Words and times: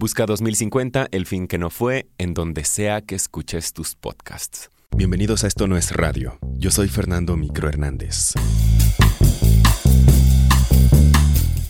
Busca 0.00 0.24
2050, 0.24 1.08
el 1.10 1.26
fin 1.26 1.46
que 1.46 1.58
no 1.58 1.68
fue, 1.68 2.08
en 2.16 2.32
donde 2.32 2.64
sea 2.64 3.02
que 3.02 3.14
escuches 3.14 3.74
tus 3.74 3.94
podcasts. 3.94 4.70
Bienvenidos 4.96 5.44
a 5.44 5.46
Esto 5.46 5.66
No 5.66 5.76
es 5.76 5.94
Radio. 5.94 6.38
Yo 6.56 6.70
soy 6.70 6.88
Fernando 6.88 7.36
Micro 7.36 7.68
Hernández. 7.68 8.32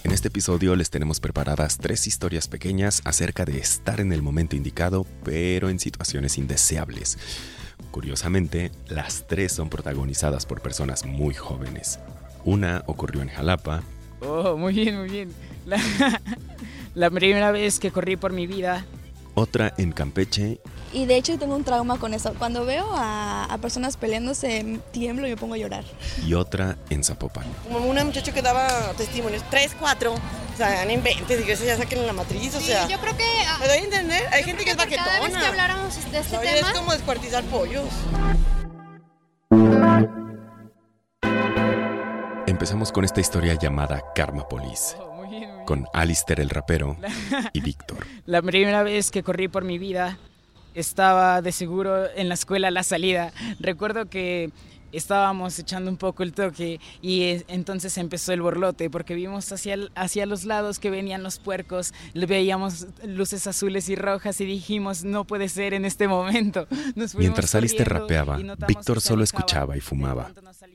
En 0.04 0.12
este 0.12 0.28
episodio 0.28 0.76
les 0.76 0.90
tenemos 0.90 1.18
preparadas 1.18 1.78
tres 1.78 2.06
historias 2.06 2.46
pequeñas 2.46 3.02
acerca 3.04 3.44
de 3.44 3.58
estar 3.58 3.98
en 3.98 4.12
el 4.12 4.22
momento 4.22 4.54
indicado, 4.54 5.08
pero 5.24 5.68
en 5.68 5.80
situaciones 5.80 6.38
indeseables. 6.38 7.18
Curiosamente, 7.90 8.70
las 8.86 9.26
tres 9.26 9.50
son 9.50 9.68
protagonizadas 9.68 10.46
por 10.46 10.62
personas 10.62 11.04
muy 11.04 11.34
jóvenes. 11.34 11.98
Una 12.44 12.84
ocurrió 12.86 13.22
en 13.22 13.28
Jalapa. 13.28 13.82
Oh, 14.20 14.56
muy 14.56 14.72
bien, 14.72 15.00
muy 15.00 15.08
bien. 15.08 15.32
La, 15.66 15.80
la 16.94 17.10
primera 17.10 17.50
vez 17.52 17.78
que 17.78 17.90
corrí 17.90 18.16
por 18.16 18.32
mi 18.32 18.46
vida. 18.46 18.84
Otra 19.34 19.72
en 19.78 19.92
Campeche. 19.92 20.60
Y 20.92 21.06
de 21.06 21.16
hecho 21.16 21.38
tengo 21.38 21.54
un 21.54 21.62
trauma 21.62 21.98
con 21.98 22.14
eso. 22.14 22.34
Cuando 22.36 22.64
veo 22.64 22.84
a, 22.92 23.44
a 23.44 23.58
personas 23.58 23.96
peleándose, 23.96 24.80
tiemblo 24.90 25.26
y 25.26 25.30
me 25.30 25.36
pongo 25.36 25.54
a 25.54 25.56
llorar. 25.56 25.84
Y 26.26 26.34
otra 26.34 26.76
en 26.90 27.04
Zapopan. 27.04 27.44
Como 27.72 27.86
una 27.88 28.04
muchacha 28.04 28.32
que 28.32 28.42
daba 28.42 28.68
testimonios, 28.96 29.44
tres, 29.48 29.74
cuatro. 29.78 30.14
O 30.14 30.56
sea, 30.56 30.84
no 30.84 30.90
inventes, 30.90 31.40
y 31.40 31.44
que 31.44 31.52
eso 31.52 31.64
ya 31.64 31.76
saquen 31.76 32.04
la 32.06 32.12
matriz, 32.12 32.54
o 32.56 32.60
sea. 32.60 32.86
Sí, 32.86 32.92
yo 32.92 32.98
creo 33.00 33.16
que. 33.16 33.24
ah, 33.46 33.56
¿Me 33.60 33.68
doy 33.68 33.78
a 33.78 33.82
entender? 33.84 34.22
Hay 34.32 34.42
gente 34.42 34.64
que 34.64 34.70
es 34.72 34.76
por 34.76 34.88
Cada 34.90 35.04
vez 35.04 35.14
que 35.14 35.20
baquetona. 35.22 35.48
habláramos 35.48 36.10
de 36.12 36.18
este 36.18 36.36
Oye, 36.36 36.52
tema. 36.54 36.68
es 36.72 36.78
como 36.78 36.92
descuartizar 36.92 37.44
pollos. 37.44 37.86
Empezamos 42.46 42.92
con 42.92 43.04
esta 43.04 43.20
historia 43.20 43.54
llamada 43.54 44.02
Karma 44.14 44.46
Police, 44.48 44.96
con 45.70 45.86
Alistair 45.92 46.40
el 46.40 46.50
rapero 46.50 46.96
y 47.52 47.60
Víctor. 47.60 48.04
La 48.26 48.42
primera 48.42 48.82
vez 48.82 49.12
que 49.12 49.22
corrí 49.22 49.46
por 49.46 49.62
mi 49.62 49.78
vida 49.78 50.18
estaba 50.74 51.42
de 51.42 51.52
seguro 51.52 52.10
en 52.16 52.28
la 52.28 52.34
escuela 52.34 52.66
a 52.66 52.70
la 52.72 52.82
salida. 52.82 53.32
Recuerdo 53.60 54.06
que 54.06 54.50
estábamos 54.92 55.58
echando 55.58 55.90
un 55.90 55.96
poco 55.96 56.22
el 56.22 56.32
toque 56.32 56.80
y 57.02 57.42
entonces 57.48 57.96
empezó 57.98 58.32
el 58.32 58.42
borlote 58.42 58.90
porque 58.90 59.14
vimos 59.14 59.50
hacia, 59.52 59.74
el- 59.74 59.92
hacia 59.94 60.26
los 60.26 60.44
lados 60.44 60.78
que 60.78 60.90
venían 60.90 61.22
los 61.22 61.38
puercos, 61.38 61.92
veíamos 62.14 62.86
luces 63.04 63.46
azules 63.46 63.88
y 63.88 63.96
rojas 63.96 64.40
y 64.40 64.44
dijimos 64.44 65.04
no 65.04 65.24
puede 65.24 65.48
ser 65.48 65.74
en 65.74 65.84
este 65.84 66.08
momento. 66.08 66.66
Nos 66.94 67.14
Mientras 67.14 67.50
corriendo 67.52 68.00
rapeaba, 68.00 68.36
Víctor 68.66 69.00
solo 69.00 69.24
escuchaba 69.24 69.76
y 69.76 69.80
fumaba. 69.80 70.32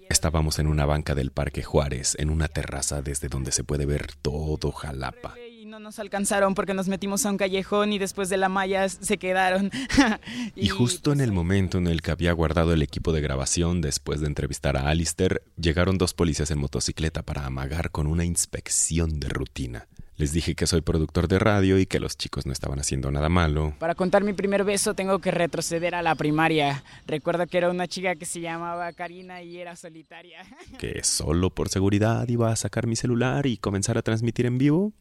Estábamos 0.09 0.59
en 0.59 0.67
una 0.67 0.85
banca 0.85 1.15
del 1.15 1.31
Parque 1.31 1.63
Juárez, 1.63 2.15
en 2.19 2.29
una 2.29 2.47
terraza 2.47 3.01
desde 3.01 3.27
donde 3.27 3.51
se 3.51 3.63
puede 3.63 3.85
ver 3.85 4.13
todo 4.21 4.71
Jalapa. 4.71 5.33
No 5.75 5.81
nos 5.81 5.99
alcanzaron 5.99 6.55
porque 6.55 6.73
nos 6.73 6.87
metimos 6.87 7.25
a 7.25 7.31
un 7.31 7.35
callejón 7.35 7.91
y 7.91 7.99
después 7.99 8.29
de 8.29 8.37
la 8.37 8.47
malla 8.47 8.87
se 8.87 9.17
quedaron. 9.17 9.69
Y 10.55 10.69
justo 10.69 11.11
en 11.11 11.19
el 11.19 11.33
momento 11.33 11.77
en 11.79 11.87
el 11.87 12.01
que 12.01 12.11
había 12.11 12.31
guardado 12.31 12.71
el 12.71 12.81
equipo 12.81 13.11
de 13.11 13.19
grabación 13.19 13.81
después 13.81 14.21
de 14.21 14.27
entrevistar 14.27 14.77
a 14.77 14.87
Alistair, 14.87 15.41
llegaron 15.57 15.97
dos 15.97 16.13
policías 16.13 16.49
en 16.51 16.59
motocicleta 16.59 17.23
para 17.23 17.45
amagar 17.45 17.91
con 17.91 18.07
una 18.07 18.23
inspección 18.23 19.19
de 19.19 19.27
rutina. 19.27 19.87
Les 20.15 20.31
dije 20.31 20.55
que 20.55 20.65
soy 20.65 20.79
productor 20.79 21.27
de 21.27 21.39
radio 21.39 21.77
y 21.77 21.85
que 21.85 21.99
los 21.99 22.15
chicos 22.15 22.45
no 22.45 22.53
estaban 22.53 22.79
haciendo 22.79 23.11
nada 23.11 23.27
malo. 23.27 23.73
Para 23.79 23.95
contar 23.95 24.23
mi 24.23 24.31
primer 24.31 24.63
beso 24.63 24.93
tengo 24.93 25.19
que 25.19 25.31
retroceder 25.31 25.93
a 25.93 26.01
la 26.01 26.15
primaria. 26.15 26.85
Recuerdo 27.05 27.47
que 27.47 27.57
era 27.57 27.69
una 27.69 27.89
chica 27.89 28.15
que 28.15 28.25
se 28.25 28.39
llamaba 28.39 28.93
Karina 28.93 29.41
y 29.41 29.57
era 29.57 29.75
solitaria. 29.75 30.39
que 30.79 31.03
solo 31.03 31.49
por 31.49 31.67
seguridad 31.67 32.29
iba 32.29 32.49
a 32.49 32.55
sacar 32.55 32.87
mi 32.87 32.95
celular 32.95 33.45
y 33.45 33.57
comenzar 33.57 33.97
a 33.97 34.03
transmitir 34.03 34.45
en 34.45 34.57
vivo, 34.57 34.93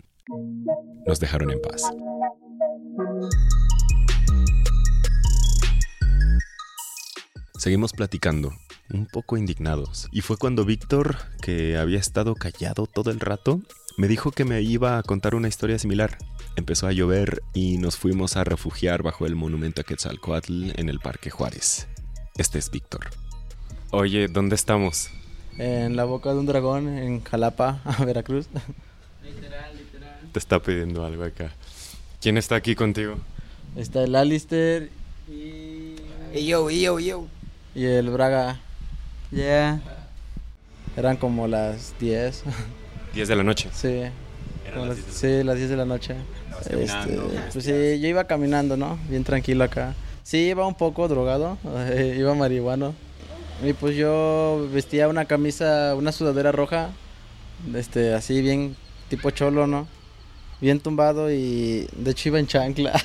nos 1.07 1.21
dejaron 1.21 1.51
en 1.51 1.61
paz. 1.61 1.83
Seguimos 7.59 7.93
platicando, 7.93 8.53
un 8.93 9.07
poco 9.07 9.37
indignados, 9.37 10.09
y 10.13 10.21
fue 10.21 10.37
cuando 10.37 10.65
Víctor, 10.65 11.17
que 11.41 11.79
había 11.79 11.99
estado 11.99 12.35
callado 12.35 12.87
todo 12.87 13.11
el 13.11 13.21
rato, 13.21 13.61
me 13.97 14.09
dijo 14.09 14.33
que 14.33 14.45
me 14.45 14.61
iba 14.61 14.99
a 14.99 15.03
contar 15.03 15.35
una 15.35 15.49
historia 15.49 15.79
similar. 15.79 16.19
Empezó 16.57 16.87
a 16.87 16.93
llover 16.93 17.43
y 17.55 17.79
nos 17.79 17.97
fuimos 17.97 18.37
a 18.37 18.45
refugiar 18.45 19.03
bajo 19.03 19.25
el 19.25 19.35
monumento 19.35 19.81
a 19.81 19.85
Quetzalcoatl 19.85 20.79
en 20.79 20.89
el 20.89 20.99
Parque 20.99 21.31
Juárez. 21.31 21.89
Este 22.37 22.59
es 22.59 22.71
Víctor. 22.71 23.11
Oye, 23.93 24.29
¿dónde 24.29 24.57
estamos? 24.57 25.11
En 25.57 25.97
la 25.97 26.05
boca 26.05 26.33
de 26.33 26.41
un 26.41 26.47
dragón 26.47 26.89
en 26.89 27.23
Jalapa, 27.23 27.81
Veracruz. 28.05 28.49
Te 30.35 30.41
está 30.41 30.59
pidiendo 30.61 31.05
algo 31.07 31.23
acá. 31.23 31.53
¿Quién 32.21 32.37
está 32.39 32.57
aquí 32.57 32.75
contigo? 32.75 33.19
Está 33.77 34.03
el 34.03 34.17
Alistair 34.17 34.91
y, 35.31 35.95
Y 36.35 36.47
yo, 36.47 36.69
y 36.71 36.81
yo, 36.81 36.99
y 36.99 37.05
yo. 37.05 37.27
y 37.73 37.85
el 37.85 38.11
Braga. 38.11 38.59
Ya. 39.31 39.81
Eran 40.97 41.17
como 41.19 41.47
las 41.47 41.95
10. 42.01 42.43
10 43.15 43.29
de 43.29 43.37
la 43.37 43.45
noche. 43.45 43.69
Sí. 43.73 44.01
Como 44.73 44.87
las- 44.87 44.99
sí, 45.09 45.45
las 45.45 45.57
10 45.57 45.71
de 45.71 45.77
la 45.77 45.85
noche. 45.85 46.17
Este, 46.69 47.17
pues 47.53 47.65
sí, 47.65 47.71
yo 48.01 48.09
iba 48.09 48.25
caminando, 48.25 48.77
¿no? 48.77 48.99
Bien 49.09 49.23
tranquilo 49.23 49.63
acá. 49.63 49.95
Sí, 50.25 50.39
iba 50.49 50.67
un 50.67 50.75
poco 50.75 51.07
drogado, 51.07 51.59
iba 52.19 52.35
marihuano. 52.35 52.93
Y 53.65 53.73
pues 53.73 53.95
yo 53.95 54.69
vestía 54.73 55.07
una 55.07 55.27
camisa, 55.27 55.95
una 55.95 56.11
sudadera 56.11 56.51
roja, 56.51 56.91
este, 57.73 58.15
así 58.15 58.43
bien 58.43 58.75
tipo 59.09 59.31
cholo, 59.31 59.69
¿no? 59.69 59.87
Bien 60.65 60.81
tumbado 60.81 61.31
y 61.31 61.87
de 61.95 62.11
hecho 62.13 62.31
iba 62.31 62.39
en 62.39 62.47
chanclas. 62.47 63.05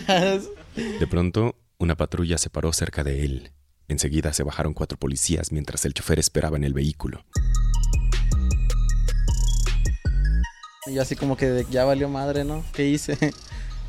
De 0.75 1.07
pronto, 1.07 1.55
una 1.77 1.97
patrulla 1.97 2.37
se 2.37 2.49
paró 2.49 2.71
cerca 2.71 3.03
de 3.03 3.25
él. 3.25 3.51
Enseguida 3.89 4.31
se 4.31 4.43
bajaron 4.43 4.73
cuatro 4.73 4.97
policías 4.97 5.51
mientras 5.51 5.83
el 5.83 5.93
chofer 5.93 6.19
esperaba 6.19 6.55
en 6.55 6.63
el 6.63 6.73
vehículo. 6.73 7.25
Y 10.87 10.93
yo 10.93 11.01
así 11.01 11.17
como 11.17 11.35
que 11.35 11.49
de, 11.49 11.65
ya 11.69 11.83
valió 11.83 12.07
madre, 12.07 12.45
¿no? 12.45 12.63
¿Qué 12.71 12.87
hice? 12.87 13.17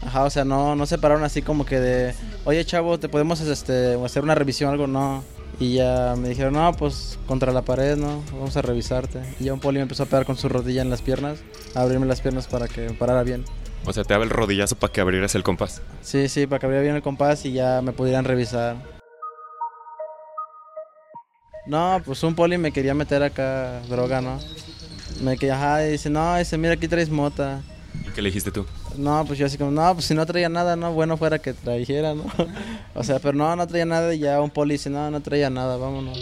Ajá, 0.05 0.25
o 0.25 0.31
sea, 0.31 0.45
no, 0.45 0.75
no 0.75 0.85
se 0.85 0.99
pararon 0.99 1.23
así 1.23 1.41
como 1.41 1.65
que 1.65 1.79
de, 1.79 2.15
oye 2.47 2.65
chavo, 2.65 2.99
¿te 2.99 3.09
podemos 3.09 3.41
este, 3.41 3.95
hacer 4.05 4.25
una 4.25 4.35
revisión 4.35 4.71
o 4.71 4.73
algo? 4.73 4.89
No. 4.89 5.23
Y 5.61 5.75
ya 5.75 6.15
me 6.17 6.31
dijeron, 6.31 6.55
no, 6.55 6.73
pues 6.73 7.19
contra 7.27 7.53
la 7.53 7.61
pared, 7.61 7.99
¿no? 7.99 8.25
Vamos 8.33 8.57
a 8.57 8.63
revisarte. 8.63 9.21
Y 9.39 9.45
ya 9.45 9.53
un 9.53 9.61
poli 9.61 9.77
me 9.77 9.83
empezó 9.83 10.05
a 10.05 10.07
pegar 10.07 10.25
con 10.25 10.39
su 10.39 10.49
rodilla 10.49 10.81
en 10.81 10.89
las 10.89 11.03
piernas, 11.03 11.41
a 11.75 11.83
abrirme 11.83 12.07
las 12.07 12.23
piernas 12.23 12.47
para 12.47 12.67
que 12.67 12.89
me 12.89 12.95
parara 12.95 13.23
bien. 13.23 13.45
O 13.85 13.93
sea, 13.93 14.03
te 14.03 14.15
daba 14.15 14.25
el 14.25 14.31
rodillazo 14.31 14.77
para 14.77 14.91
que 14.91 15.03
abrieras 15.03 15.35
el 15.35 15.43
compás. 15.43 15.83
Sí, 16.01 16.31
sí, 16.31 16.47
para 16.47 16.61
que 16.61 16.67
abriera 16.67 16.83
bien 16.83 16.97
el 16.97 17.03
compás 17.03 17.45
y 17.45 17.53
ya 17.53 17.83
me 17.83 17.93
pudieran 17.93 18.25
revisar. 18.25 18.77
No, 21.67 22.01
pues 22.07 22.23
un 22.23 22.35
poli 22.35 22.57
me 22.57 22.73
quería 22.73 22.95
meter 22.95 23.23
acá 23.23 23.81
droga, 23.89 24.23
¿no? 24.23 24.41
Me 25.21 25.37
quería, 25.37 25.57
ajá, 25.57 25.87
y 25.87 25.93
dice, 25.93 26.09
no, 26.09 26.39
dice, 26.39 26.57
mira, 26.57 26.73
aquí 26.73 26.89
traes 26.89 27.11
mota. 27.11 27.61
¿Y 28.09 28.11
qué 28.13 28.23
le 28.23 28.31
dijiste 28.31 28.51
tú? 28.51 28.65
No, 28.97 29.25
pues 29.25 29.39
yo 29.39 29.47
así 29.47 29.57
como, 29.57 29.71
no, 29.71 29.95
pues 29.95 30.07
si 30.07 30.15
no 30.15 30.27
traía 30.27 30.49
nada, 30.49 30.77
no, 30.77 30.93
bueno 30.93 31.17
fuera 31.17 31.39
que 31.39 31.53
trajera, 31.53 32.15
¿no? 32.15 32.25
o 32.95 33.05
sea, 33.05 33.19
pero 33.19 33.35
no, 33.35 33.55
no 33.57 33.67
traía 33.67 33.87
nada 33.87 34.15
y 34.15 34.21
ya 34.21 34.41
un 34.41 34.51
poli 34.51 34.75
dice, 34.75 34.91
no, 34.91 35.11
no 35.11 35.21
traía 35.21 35.51
nada, 35.51 35.77
vámonos. 35.77 36.19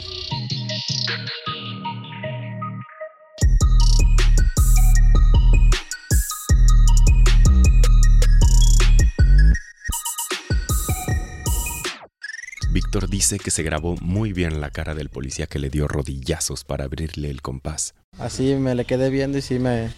Víctor 12.70 13.08
dice 13.08 13.38
que 13.38 13.50
se 13.50 13.62
grabó 13.62 13.96
muy 14.00 14.32
bien 14.32 14.60
la 14.60 14.70
cara 14.70 14.94
del 14.94 15.08
policía 15.08 15.46
que 15.46 15.58
le 15.58 15.68
dio 15.68 15.88
rodillazos 15.88 16.64
para 16.64 16.84
abrirle 16.84 17.28
el 17.30 17.42
compás. 17.42 17.94
Así 18.18 18.54
me 18.54 18.74
le 18.74 18.84
quedé 18.84 19.10
viendo 19.10 19.38
y 19.38 19.42
sí 19.42 19.58
me, 19.58 19.90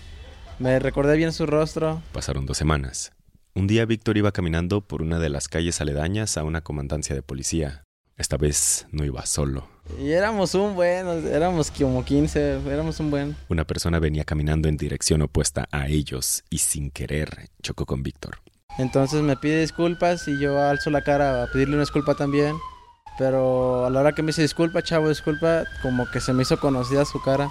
me 0.60 0.78
recordé 0.78 1.16
bien 1.16 1.32
su 1.32 1.46
rostro. 1.46 2.02
Pasaron 2.12 2.46
dos 2.46 2.58
semanas. 2.58 3.12
Un 3.54 3.66
día 3.66 3.84
Víctor 3.86 4.16
iba 4.16 4.30
caminando 4.30 4.82
por 4.82 5.02
una 5.02 5.18
de 5.18 5.30
las 5.30 5.48
calles 5.48 5.80
aledañas 5.80 6.36
a 6.36 6.44
una 6.44 6.60
comandancia 6.60 7.16
de 7.16 7.22
policía. 7.22 7.84
Esta 8.16 8.36
vez 8.36 8.86
no 8.92 9.04
iba 9.04 9.24
solo. 9.24 9.66
Y 9.98 10.10
éramos 10.10 10.54
un 10.54 10.74
buen, 10.74 11.08
éramos 11.26 11.70
como 11.70 12.04
15, 12.04 12.60
éramos 12.70 13.00
un 13.00 13.10
buen. 13.10 13.36
Una 13.48 13.64
persona 13.64 13.98
venía 13.98 14.24
caminando 14.24 14.68
en 14.68 14.76
dirección 14.76 15.22
opuesta 15.22 15.66
a 15.72 15.88
ellos 15.88 16.44
y 16.50 16.58
sin 16.58 16.90
querer 16.90 17.48
chocó 17.62 17.86
con 17.86 18.02
Víctor. 18.02 18.38
Entonces 18.78 19.22
me 19.22 19.36
pide 19.36 19.62
disculpas 19.62 20.28
y 20.28 20.38
yo 20.38 20.60
alzo 20.60 20.90
la 20.90 21.02
cara 21.02 21.42
a 21.42 21.46
pedirle 21.50 21.74
una 21.74 21.82
disculpa 21.82 22.14
también. 22.14 22.54
Pero 23.20 23.84
a 23.84 23.90
la 23.90 24.00
hora 24.00 24.14
que 24.14 24.22
me 24.22 24.28
dice 24.28 24.40
disculpa, 24.40 24.80
chavo, 24.80 25.10
disculpa, 25.10 25.64
como 25.82 26.10
que 26.10 26.22
se 26.22 26.32
me 26.32 26.42
hizo 26.42 26.58
conocida 26.58 27.04
su 27.04 27.20
cara. 27.20 27.50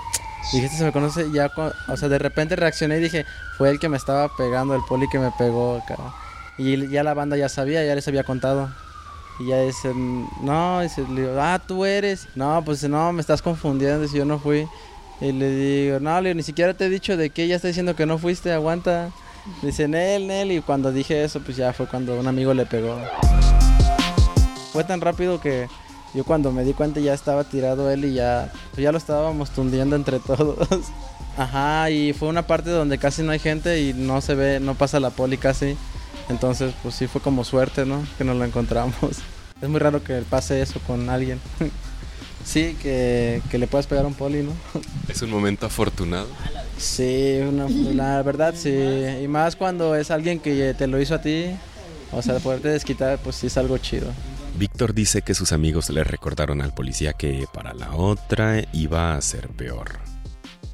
Dije, 0.52 0.66
este 0.66 0.80
se 0.80 0.84
me 0.84 0.92
conoce, 0.92 1.32
ya, 1.32 1.52
o 1.88 1.96
sea, 1.96 2.10
de 2.10 2.18
repente 2.18 2.56
reaccioné 2.56 2.98
y 2.98 3.02
dije, 3.02 3.28
fue 3.56 3.70
el 3.70 3.78
que 3.78 3.88
me 3.88 3.96
estaba 3.96 4.36
pegando, 4.36 4.74
el 4.74 4.82
poli 4.90 5.08
que 5.10 5.20
me 5.20 5.30
pegó 5.38 5.78
acá. 5.78 5.96
Y 6.58 6.88
ya 6.88 7.04
la 7.04 7.14
banda 7.14 7.38
ya 7.38 7.50
sabía, 7.50 7.86
ya 7.86 7.94
les 7.94 8.08
había 8.08 8.24
contado. 8.24 8.68
Y 9.40 9.50
ya 9.50 9.62
dice, 9.62 9.94
no, 9.94 10.82
dice, 10.82 11.06
le 11.08 11.22
digo, 11.22 11.40
ah, 11.40 11.62
tú 11.64 11.86
eres. 11.86 12.28
No, 12.34 12.64
pues 12.66 12.82
no, 12.90 13.14
me 13.14 13.22
estás 13.22 13.44
confundiendo, 13.44 14.08
si 14.08 14.18
yo 14.18 14.26
no 14.26 14.40
fui. 14.40 14.68
Y 15.22 15.32
le 15.34 15.52
digo, 15.52 16.00
no, 16.00 16.20
ni 16.20 16.42
siquiera 16.42 16.74
te 16.74 16.88
he 16.88 16.90
dicho 16.90 17.16
de 17.16 17.30
qué, 17.30 17.48
ya 17.48 17.58
está 17.58 17.68
diciendo 17.68 17.96
que 17.96 18.08
no 18.08 18.18
fuiste, 18.18 18.52
aguanta. 18.52 19.12
Dice, 19.62 19.88
Nel, 19.88 20.26
Nel, 20.26 20.52
y 20.52 20.62
cuando 20.62 20.92
dije 20.92 21.24
eso, 21.24 21.40
pues 21.42 21.58
ya 21.58 21.74
fue 21.74 21.86
cuando 21.86 22.20
un 22.20 22.28
amigo 22.28 22.56
le 22.56 22.66
pegó. 22.66 22.98
Fue 24.72 24.84
tan 24.84 25.02
rápido 25.02 25.42
que 25.42 25.68
yo 26.14 26.24
cuando 26.24 26.52
me 26.52 26.64
di 26.64 26.74
cuenta 26.74 27.00
ya 27.00 27.14
estaba 27.14 27.44
tirado 27.44 27.92
él 27.92 28.06
y 28.06 28.14
ya, 28.14 28.52
pues 28.72 28.84
ya 28.84 28.92
lo 28.92 28.98
estábamos 28.98 29.52
tundiendo 29.52 29.96
entre 29.96 30.20
todos. 30.26 30.68
Ajá, 31.38 31.90
y 31.90 32.14
fue 32.14 32.28
una 32.28 32.46
parte 32.48 32.70
donde 32.70 32.98
casi 32.98 33.24
no 33.24 33.32
hay 33.32 33.40
gente 33.40 33.82
y 33.82 33.94
no 33.94 34.22
se 34.22 34.36
ve, 34.36 34.60
no 34.60 34.76
pasa 34.76 35.00
la 35.00 35.10
poli 35.10 35.38
casi. 35.38 35.78
Entonces, 36.30 36.74
pues 36.84 36.96
sí 36.96 37.08
fue 37.08 37.22
como 37.22 37.44
suerte, 37.44 37.86
¿no? 37.86 38.06
Que 38.18 38.24
nos 38.24 38.38
lo 38.38 38.46
encontramos. 38.46 38.96
Es 39.62 39.68
muy 39.68 39.82
raro 39.82 40.02
que 40.02 40.22
pase 40.22 40.62
eso 40.62 40.80
con 40.86 41.10
alguien. 41.10 41.40
Sí, 42.46 42.76
que, 42.82 43.42
le 43.52 43.68
puedas 43.68 43.86
pegar 43.86 44.06
a 44.06 44.08
un 44.08 44.14
poli, 44.16 44.42
¿no? 44.42 44.54
Es 45.08 45.22
un 45.22 45.30
momento 45.30 45.68
afortunado. 45.68 46.28
Sí, 46.78 47.42
la 47.94 48.24
verdad 48.24 48.56
sí. 48.58 48.74
Y 49.22 49.28
más 49.28 49.56
cuando 49.56 49.94
es 49.94 50.10
alguien 50.10 50.40
que 50.40 50.74
te 50.74 50.88
lo 50.88 51.00
hizo 51.00 51.14
a 51.14 51.22
ti. 51.22 51.48
O 52.12 52.22
sea, 52.24 52.40
poderte 52.40 52.70
desquitar, 52.70 53.20
pues 53.20 53.36
sí 53.36 53.48
es 53.48 53.58
algo 53.58 53.78
chido. 53.78 54.08
Víctor 54.60 54.94
dice 54.94 55.22
que 55.22 55.36
sus 55.36 55.54
amigos 55.54 55.90
le 55.90 56.04
recordaron 56.04 56.62
al 56.62 56.74
policía 56.74 57.14
que 57.14 57.46
para 57.54 57.74
la 57.74 57.96
otra 57.96 58.62
iba 58.74 59.16
a 59.16 59.22
ser 59.22 59.48
peor. 59.48 60.00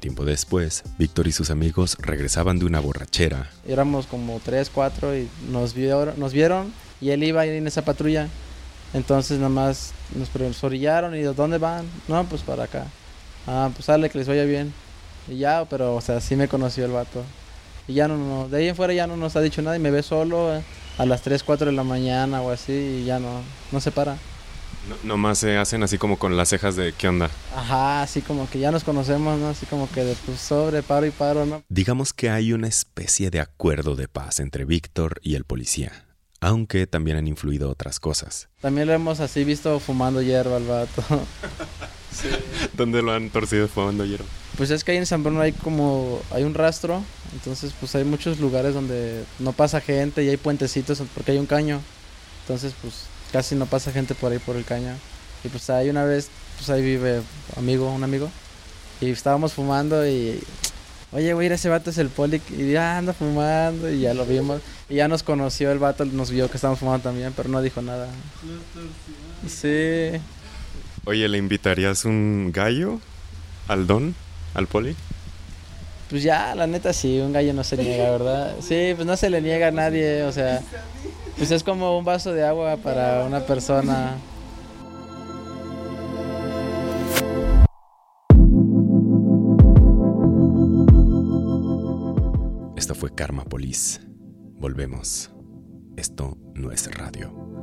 Tiempo 0.00 0.24
después, 0.24 0.82
Víctor 0.98 1.28
y 1.28 1.32
sus 1.32 1.50
amigos 1.50 1.96
regresaban 2.00 2.58
de 2.58 2.64
una 2.64 2.80
borrachera. 2.80 3.48
Éramos 3.64 4.08
como 4.08 4.40
tres, 4.44 4.70
cuatro 4.74 5.16
y 5.16 5.28
nos 5.52 5.72
vieron, 5.72 6.18
nos 6.18 6.32
vieron 6.32 6.72
y 7.00 7.10
él 7.10 7.22
iba 7.22 7.46
en 7.46 7.64
esa 7.68 7.84
patrulla. 7.84 8.26
Entonces 8.92 9.38
nada 9.38 9.50
más 9.50 9.92
nos 10.16 10.64
orillaron 10.64 11.14
y 11.14 11.22
¿dónde 11.22 11.58
van? 11.58 11.88
No, 12.08 12.24
pues 12.24 12.42
para 12.42 12.64
acá. 12.64 12.86
Ah, 13.46 13.70
pues 13.72 13.84
sale 13.84 14.10
que 14.10 14.18
les 14.18 14.26
vaya 14.26 14.42
bien. 14.46 14.72
Y 15.28 15.38
ya, 15.38 15.64
pero 15.64 15.94
o 15.94 16.00
sea, 16.00 16.20
sí 16.20 16.34
me 16.34 16.48
conoció 16.48 16.86
el 16.86 16.90
vato. 16.90 17.22
Y 17.86 17.94
ya 17.94 18.08
no, 18.08 18.16
no, 18.16 18.48
de 18.48 18.58
ahí 18.58 18.68
en 18.68 18.74
fuera 18.74 18.92
ya 18.94 19.06
no 19.06 19.16
nos 19.16 19.36
ha 19.36 19.40
dicho 19.40 19.62
nada 19.62 19.76
y 19.76 19.78
me 19.78 19.92
ve 19.92 20.02
solo. 20.02 20.56
Eh 20.56 20.62
a 20.98 21.06
las 21.06 21.22
3, 21.22 21.42
4 21.42 21.66
de 21.66 21.72
la 21.72 21.84
mañana 21.84 22.40
o 22.42 22.50
así 22.50 22.72
y 22.72 23.04
ya 23.04 23.18
no, 23.18 23.42
no 23.72 23.80
se 23.80 23.90
para. 23.90 24.16
No, 24.88 24.96
nomás 25.02 25.38
se 25.38 25.56
hacen 25.56 25.82
así 25.82 25.98
como 25.98 26.18
con 26.18 26.36
las 26.36 26.50
cejas 26.50 26.76
de 26.76 26.92
¿qué 26.92 27.08
onda? 27.08 27.28
Ajá, 27.54 28.02
así 28.02 28.22
como 28.22 28.48
que 28.48 28.60
ya 28.60 28.70
nos 28.70 28.84
conocemos, 28.84 29.38
¿no? 29.38 29.48
Así 29.48 29.66
como 29.66 29.90
que 29.90 30.04
de 30.04 30.14
pues, 30.24 30.40
sobre, 30.40 30.82
paro 30.82 31.06
y 31.06 31.10
paro, 31.10 31.44
¿no? 31.44 31.62
Digamos 31.68 32.12
que 32.12 32.30
hay 32.30 32.52
una 32.52 32.68
especie 32.68 33.30
de 33.30 33.40
acuerdo 33.40 33.96
de 33.96 34.06
paz 34.06 34.38
entre 34.38 34.64
Víctor 34.64 35.18
y 35.22 35.34
el 35.34 35.44
policía, 35.44 36.06
aunque 36.40 36.86
también 36.86 37.16
han 37.16 37.26
influido 37.26 37.68
otras 37.68 37.98
cosas. 37.98 38.48
También 38.60 38.86
lo 38.86 38.92
hemos 38.92 39.18
así 39.18 39.42
visto 39.42 39.80
fumando 39.80 40.22
hierba 40.22 40.56
al 40.56 40.66
vato. 40.66 41.02
sí. 42.12 42.28
¿Dónde 42.74 43.02
lo 43.02 43.12
han 43.12 43.30
torcido 43.30 43.66
fumando 43.66 44.04
hierba? 44.04 44.26
Pues 44.56 44.70
es 44.70 44.84
que 44.84 44.92
ahí 44.92 44.98
en 44.98 45.06
San 45.06 45.22
Bruno 45.22 45.40
hay 45.40 45.52
como, 45.52 46.20
hay 46.30 46.44
un 46.44 46.54
rastro, 46.54 47.02
entonces 47.34 47.74
pues 47.78 47.94
hay 47.94 48.04
muchos 48.04 48.40
lugares 48.40 48.72
donde 48.72 49.24
no 49.38 49.52
pasa 49.52 49.80
gente 49.80 50.24
y 50.24 50.30
hay 50.30 50.38
puentecitos 50.38 51.02
porque 51.14 51.32
hay 51.32 51.38
un 51.38 51.46
caño. 51.46 51.80
Entonces 52.42 52.72
pues 52.80 53.04
casi 53.32 53.54
no 53.54 53.66
pasa 53.66 53.92
gente 53.92 54.14
por 54.14 54.32
ahí 54.32 54.38
por 54.38 54.56
el 54.56 54.64
caño. 54.64 54.94
Y 55.44 55.48
pues 55.48 55.68
ahí 55.70 55.90
una 55.90 56.04
vez, 56.04 56.28
pues 56.56 56.70
ahí 56.70 56.82
vive 56.82 57.20
amigo, 57.56 57.90
un 57.92 58.02
amigo. 58.02 58.30
Y 59.00 59.10
estábamos 59.10 59.52
fumando 59.52 60.06
y, 60.06 60.40
oye, 61.12 61.34
güey, 61.34 61.48
ese 61.48 61.68
vato 61.68 61.90
es 61.90 61.98
el 61.98 62.08
poli. 62.08 62.40
Y 62.56 62.72
ya 62.72 62.98
anda 62.98 63.12
fumando 63.12 63.90
y 63.90 64.00
ya 64.00 64.14
lo 64.14 64.24
vimos. 64.24 64.62
Y 64.88 64.96
ya 64.96 65.08
nos 65.08 65.22
conoció 65.22 65.70
el 65.70 65.78
vato, 65.78 66.04
nos 66.04 66.30
vio 66.30 66.48
que 66.50 66.56
estábamos 66.56 66.80
fumando 66.80 67.04
también, 67.04 67.32
pero 67.36 67.48
no 67.48 67.60
dijo 67.60 67.82
nada. 67.82 68.08
Sí. 69.46 70.12
Oye, 71.04 71.28
¿le 71.28 71.38
invitarías 71.38 72.04
un 72.04 72.50
gallo 72.52 73.00
al 73.68 73.86
don? 73.86 74.14
Al 74.56 74.66
poli? 74.66 74.96
Pues 76.08 76.22
ya, 76.22 76.54
la 76.54 76.66
neta 76.66 76.92
sí, 76.92 77.18
un 77.20 77.32
gallo 77.32 77.52
no 77.52 77.62
se 77.62 77.76
niega, 77.76 78.10
¿verdad? 78.10 78.54
Sí, 78.60 78.92
pues 78.94 79.06
no 79.06 79.16
se 79.16 79.28
le 79.28 79.42
niega 79.42 79.68
a 79.68 79.70
nadie, 79.70 80.22
o 80.22 80.32
sea, 80.32 80.62
pues 81.36 81.50
es 81.50 81.62
como 81.62 81.98
un 81.98 82.04
vaso 82.04 82.32
de 82.32 82.44
agua 82.46 82.76
para 82.76 83.24
una 83.24 83.40
persona. 83.40 84.14
Esto 92.76 92.94
fue 92.94 93.14
Karma 93.14 93.44
Polis. 93.44 94.00
Volvemos. 94.58 95.32
Esto 95.96 96.38
no 96.54 96.70
es 96.70 96.94
radio. 96.94 97.55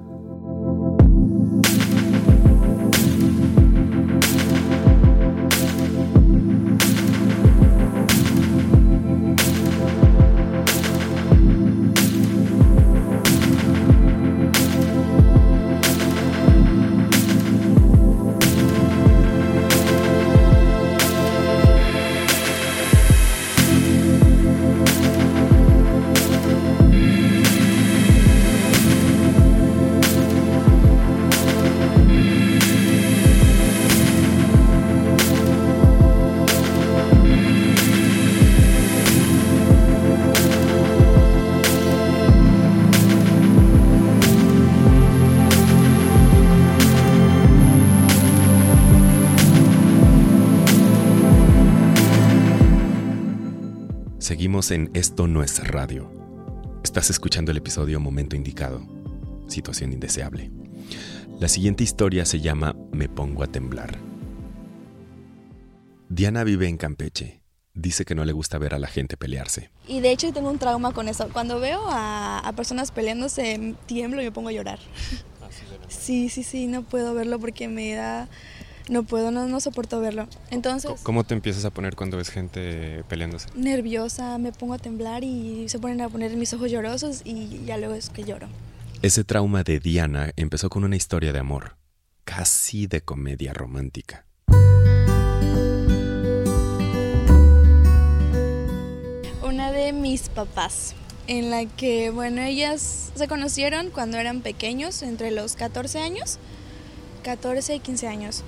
En 54.71 54.91
Esto 54.93 55.27
no 55.27 55.43
es 55.43 55.67
radio. 55.67 56.09
Estás 56.83 57.09
escuchando 57.09 57.51
el 57.51 57.57
episodio 57.57 57.99
Momento 57.99 58.35
Indicado, 58.35 58.81
situación 59.47 59.91
indeseable. 59.91 60.51
La 61.39 61.47
siguiente 61.47 61.83
historia 61.83 62.25
se 62.25 62.39
llama 62.39 62.75
Me 62.91 63.09
pongo 63.09 63.43
a 63.43 63.47
temblar. 63.47 63.97
Diana 66.07 66.43
vive 66.43 66.67
en 66.67 66.77
Campeche. 66.77 67.41
Dice 67.73 68.05
que 68.05 68.15
no 68.15 68.23
le 68.23 68.31
gusta 68.31 68.57
ver 68.57 68.73
a 68.73 68.79
la 68.79 68.87
gente 68.87 69.17
pelearse. 69.17 69.71
Y 69.87 69.99
de 69.99 70.11
hecho 70.11 70.31
tengo 70.31 70.49
un 70.49 70.59
trauma 70.59 70.93
con 70.93 71.07
eso. 71.09 71.27
Cuando 71.33 71.59
veo 71.59 71.81
a, 71.89 72.39
a 72.39 72.53
personas 72.53 72.91
peleándose, 72.91 73.75
tiemblo 73.85 74.21
y 74.21 74.25
me 74.25 74.31
pongo 74.31 74.49
a 74.49 74.53
llorar. 74.53 74.79
Ah, 75.41 75.49
sí, 75.89 76.29
sí, 76.29 76.43
sí, 76.43 76.67
no 76.67 76.83
puedo 76.83 77.13
verlo 77.13 77.39
porque 77.39 77.67
me 77.67 77.95
da 77.95 78.29
no 78.89 79.03
puedo, 79.03 79.31
no, 79.31 79.47
no 79.47 79.59
soporto 79.59 79.99
verlo. 79.99 80.27
Entonces... 80.51 80.91
¿Cómo 81.03 81.23
te 81.23 81.33
empiezas 81.33 81.65
a 81.65 81.69
poner 81.69 81.95
cuando 81.95 82.17
ves 82.17 82.29
gente 82.29 83.03
peleándose? 83.07 83.47
Nerviosa, 83.55 84.37
me 84.37 84.51
pongo 84.51 84.73
a 84.73 84.77
temblar 84.77 85.23
y 85.23 85.67
se 85.69 85.79
ponen 85.79 86.01
a 86.01 86.09
poner 86.09 86.35
mis 86.35 86.53
ojos 86.53 86.71
llorosos 86.71 87.21
y 87.23 87.63
ya 87.65 87.77
luego 87.77 87.93
es 87.93 88.09
que 88.09 88.23
lloro. 88.23 88.47
Ese 89.01 89.23
trauma 89.23 89.63
de 89.63 89.79
Diana 89.79 90.31
empezó 90.37 90.69
con 90.69 90.83
una 90.83 90.95
historia 90.95 91.33
de 91.33 91.39
amor, 91.39 91.75
casi 92.23 92.87
de 92.87 93.01
comedia 93.01 93.53
romántica. 93.53 94.25
Una 99.41 99.71
de 99.71 99.91
mis 99.93 100.29
papás, 100.29 100.95
en 101.27 101.49
la 101.49 101.65
que, 101.65 102.09
bueno, 102.11 102.41
ellas 102.41 103.11
se 103.15 103.27
conocieron 103.27 103.89
cuando 103.89 104.17
eran 104.17 104.41
pequeños, 104.41 105.01
entre 105.03 105.31
los 105.31 105.55
14 105.55 105.99
años, 105.99 106.39
14 107.23 107.75
y 107.75 107.79
15 107.79 108.07
años. 108.07 108.43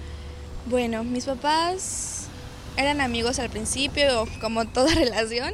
Bueno, 0.67 1.03
mis 1.03 1.25
papás 1.25 2.27
eran 2.75 2.99
amigos 2.99 3.37
al 3.39 3.49
principio, 3.49 4.25
como 4.41 4.65
toda 4.65 4.93
relación, 4.95 5.53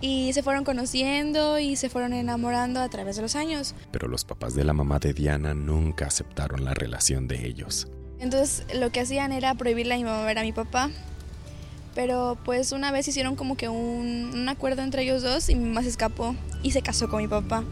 y 0.00 0.32
se 0.32 0.42
fueron 0.42 0.64
conociendo 0.64 1.58
y 1.58 1.76
se 1.76 1.88
fueron 1.88 2.12
enamorando 2.12 2.80
a 2.80 2.88
través 2.88 3.16
de 3.16 3.22
los 3.22 3.34
años. 3.34 3.74
Pero 3.90 4.06
los 4.06 4.24
papás 4.24 4.54
de 4.54 4.64
la 4.64 4.72
mamá 4.72 4.98
de 4.98 5.12
Diana 5.12 5.54
nunca 5.54 6.06
aceptaron 6.06 6.64
la 6.64 6.74
relación 6.74 7.26
de 7.26 7.46
ellos. 7.46 7.88
Entonces 8.20 8.64
lo 8.74 8.90
que 8.90 9.00
hacían 9.00 9.32
era 9.32 9.54
prohibirle 9.54 9.94
a 9.94 9.96
mi 9.96 10.04
mamá 10.04 10.24
ver 10.24 10.38
a 10.38 10.42
mi 10.42 10.52
papá. 10.52 10.90
Pero 11.94 12.36
pues 12.44 12.72
una 12.72 12.90
vez 12.90 13.06
hicieron 13.06 13.36
como 13.36 13.56
que 13.56 13.68
un, 13.68 14.32
un 14.34 14.48
acuerdo 14.48 14.82
entre 14.82 15.02
ellos 15.02 15.22
dos 15.22 15.48
y 15.48 15.54
mi 15.54 15.64
mamá 15.64 15.82
se 15.82 15.88
escapó 15.88 16.34
y 16.62 16.72
se 16.72 16.82
casó 16.82 17.08
con 17.08 17.22
mi 17.22 17.28
papá. 17.28 17.64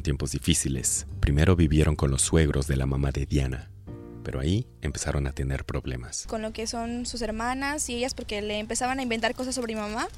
Tiempos 0.00 0.32
difíciles. 0.32 1.06
Primero 1.20 1.56
vivieron 1.56 1.96
con 1.96 2.10
los 2.10 2.22
suegros 2.22 2.66
de 2.66 2.76
la 2.76 2.86
mamá 2.86 3.10
de 3.10 3.26
Diana, 3.26 3.70
pero 4.24 4.40
ahí 4.40 4.66
empezaron 4.80 5.26
a 5.26 5.32
tener 5.32 5.66
problemas. 5.66 6.26
Con 6.28 6.40
lo 6.40 6.54
que 6.54 6.66
son 6.66 7.04
sus 7.04 7.20
hermanas 7.20 7.90
y 7.90 7.96
ellas 7.96 8.14
porque 8.14 8.40
le 8.40 8.58
empezaban 8.58 8.98
a 8.98 9.02
inventar 9.02 9.34
cosas 9.34 9.54
sobre 9.54 9.74
mi 9.74 9.80
mamá 9.82 10.08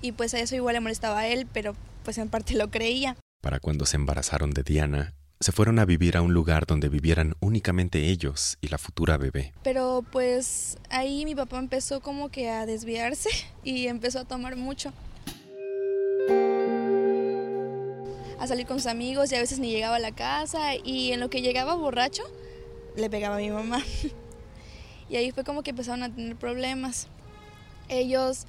y 0.00 0.12
pues 0.12 0.32
a 0.32 0.40
eso 0.40 0.54
igual 0.54 0.74
le 0.74 0.80
molestaba 0.80 1.18
a 1.18 1.26
él, 1.26 1.46
pero 1.52 1.74
pues 2.04 2.16
en 2.16 2.30
parte 2.30 2.54
lo 2.54 2.70
creía. 2.70 3.16
Para 3.42 3.60
cuando 3.60 3.84
se 3.84 3.96
embarazaron 3.96 4.52
de 4.52 4.62
Diana, 4.62 5.14
se 5.40 5.52
fueron 5.52 5.78
a 5.78 5.84
vivir 5.84 6.16
a 6.16 6.22
un 6.22 6.32
lugar 6.32 6.66
donde 6.66 6.88
vivieran 6.88 7.36
únicamente 7.40 8.08
ellos 8.08 8.58
y 8.60 8.68
la 8.68 8.78
futura 8.78 9.16
bebé. 9.16 9.52
Pero 9.62 10.04
pues 10.10 10.78
ahí 10.90 11.24
mi 11.24 11.34
papá 11.34 11.58
empezó 11.58 12.00
como 12.00 12.28
que 12.28 12.50
a 12.50 12.66
desviarse 12.66 13.30
y 13.64 13.86
empezó 13.86 14.20
a 14.20 14.24
tomar 14.24 14.56
mucho. 14.56 14.92
A 18.38 18.46
salir 18.46 18.66
con 18.66 18.78
sus 18.78 18.86
amigos 18.86 19.32
y 19.32 19.34
a 19.34 19.40
veces 19.40 19.58
ni 19.58 19.70
llegaba 19.70 19.96
a 19.96 20.00
la 20.00 20.12
casa 20.12 20.76
y 20.76 21.12
en 21.12 21.20
lo 21.20 21.28
que 21.30 21.42
llegaba 21.42 21.74
borracho 21.74 22.22
le 22.96 23.10
pegaba 23.10 23.36
a 23.36 23.38
mi 23.38 23.50
mamá. 23.50 23.82
Y 25.10 25.16
ahí 25.16 25.30
fue 25.30 25.42
como 25.42 25.62
que 25.62 25.70
empezaron 25.70 26.02
a 26.02 26.14
tener 26.14 26.36
problemas. 26.36 27.08
Ellos, 27.88 28.46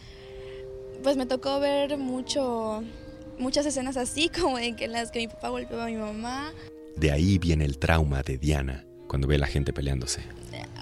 pues 1.03 1.15
me 1.15 1.25
tocó 1.25 1.59
ver 1.61 1.97
mucho, 1.97 2.83
muchas 3.37 3.65
escenas 3.65 3.95
así, 3.95 4.29
como 4.41 4.59
en 4.59 4.75
que 4.75 4.89
las 4.89 5.11
que 5.11 5.19
mi 5.19 5.29
papá 5.29 5.49
golpeaba 5.49 5.85
a 5.85 5.87
mi 5.87 5.95
mamá. 5.95 6.51
De 6.97 7.11
ahí 7.11 7.37
viene 7.37 7.63
el 7.63 7.77
trauma 7.77 8.23
de 8.23 8.37
Diana 8.37 8.83
cuando 9.07 9.25
ve 9.25 9.35
a 9.35 9.39
la 9.39 9.47
gente 9.47 9.71
peleándose. 9.71 10.21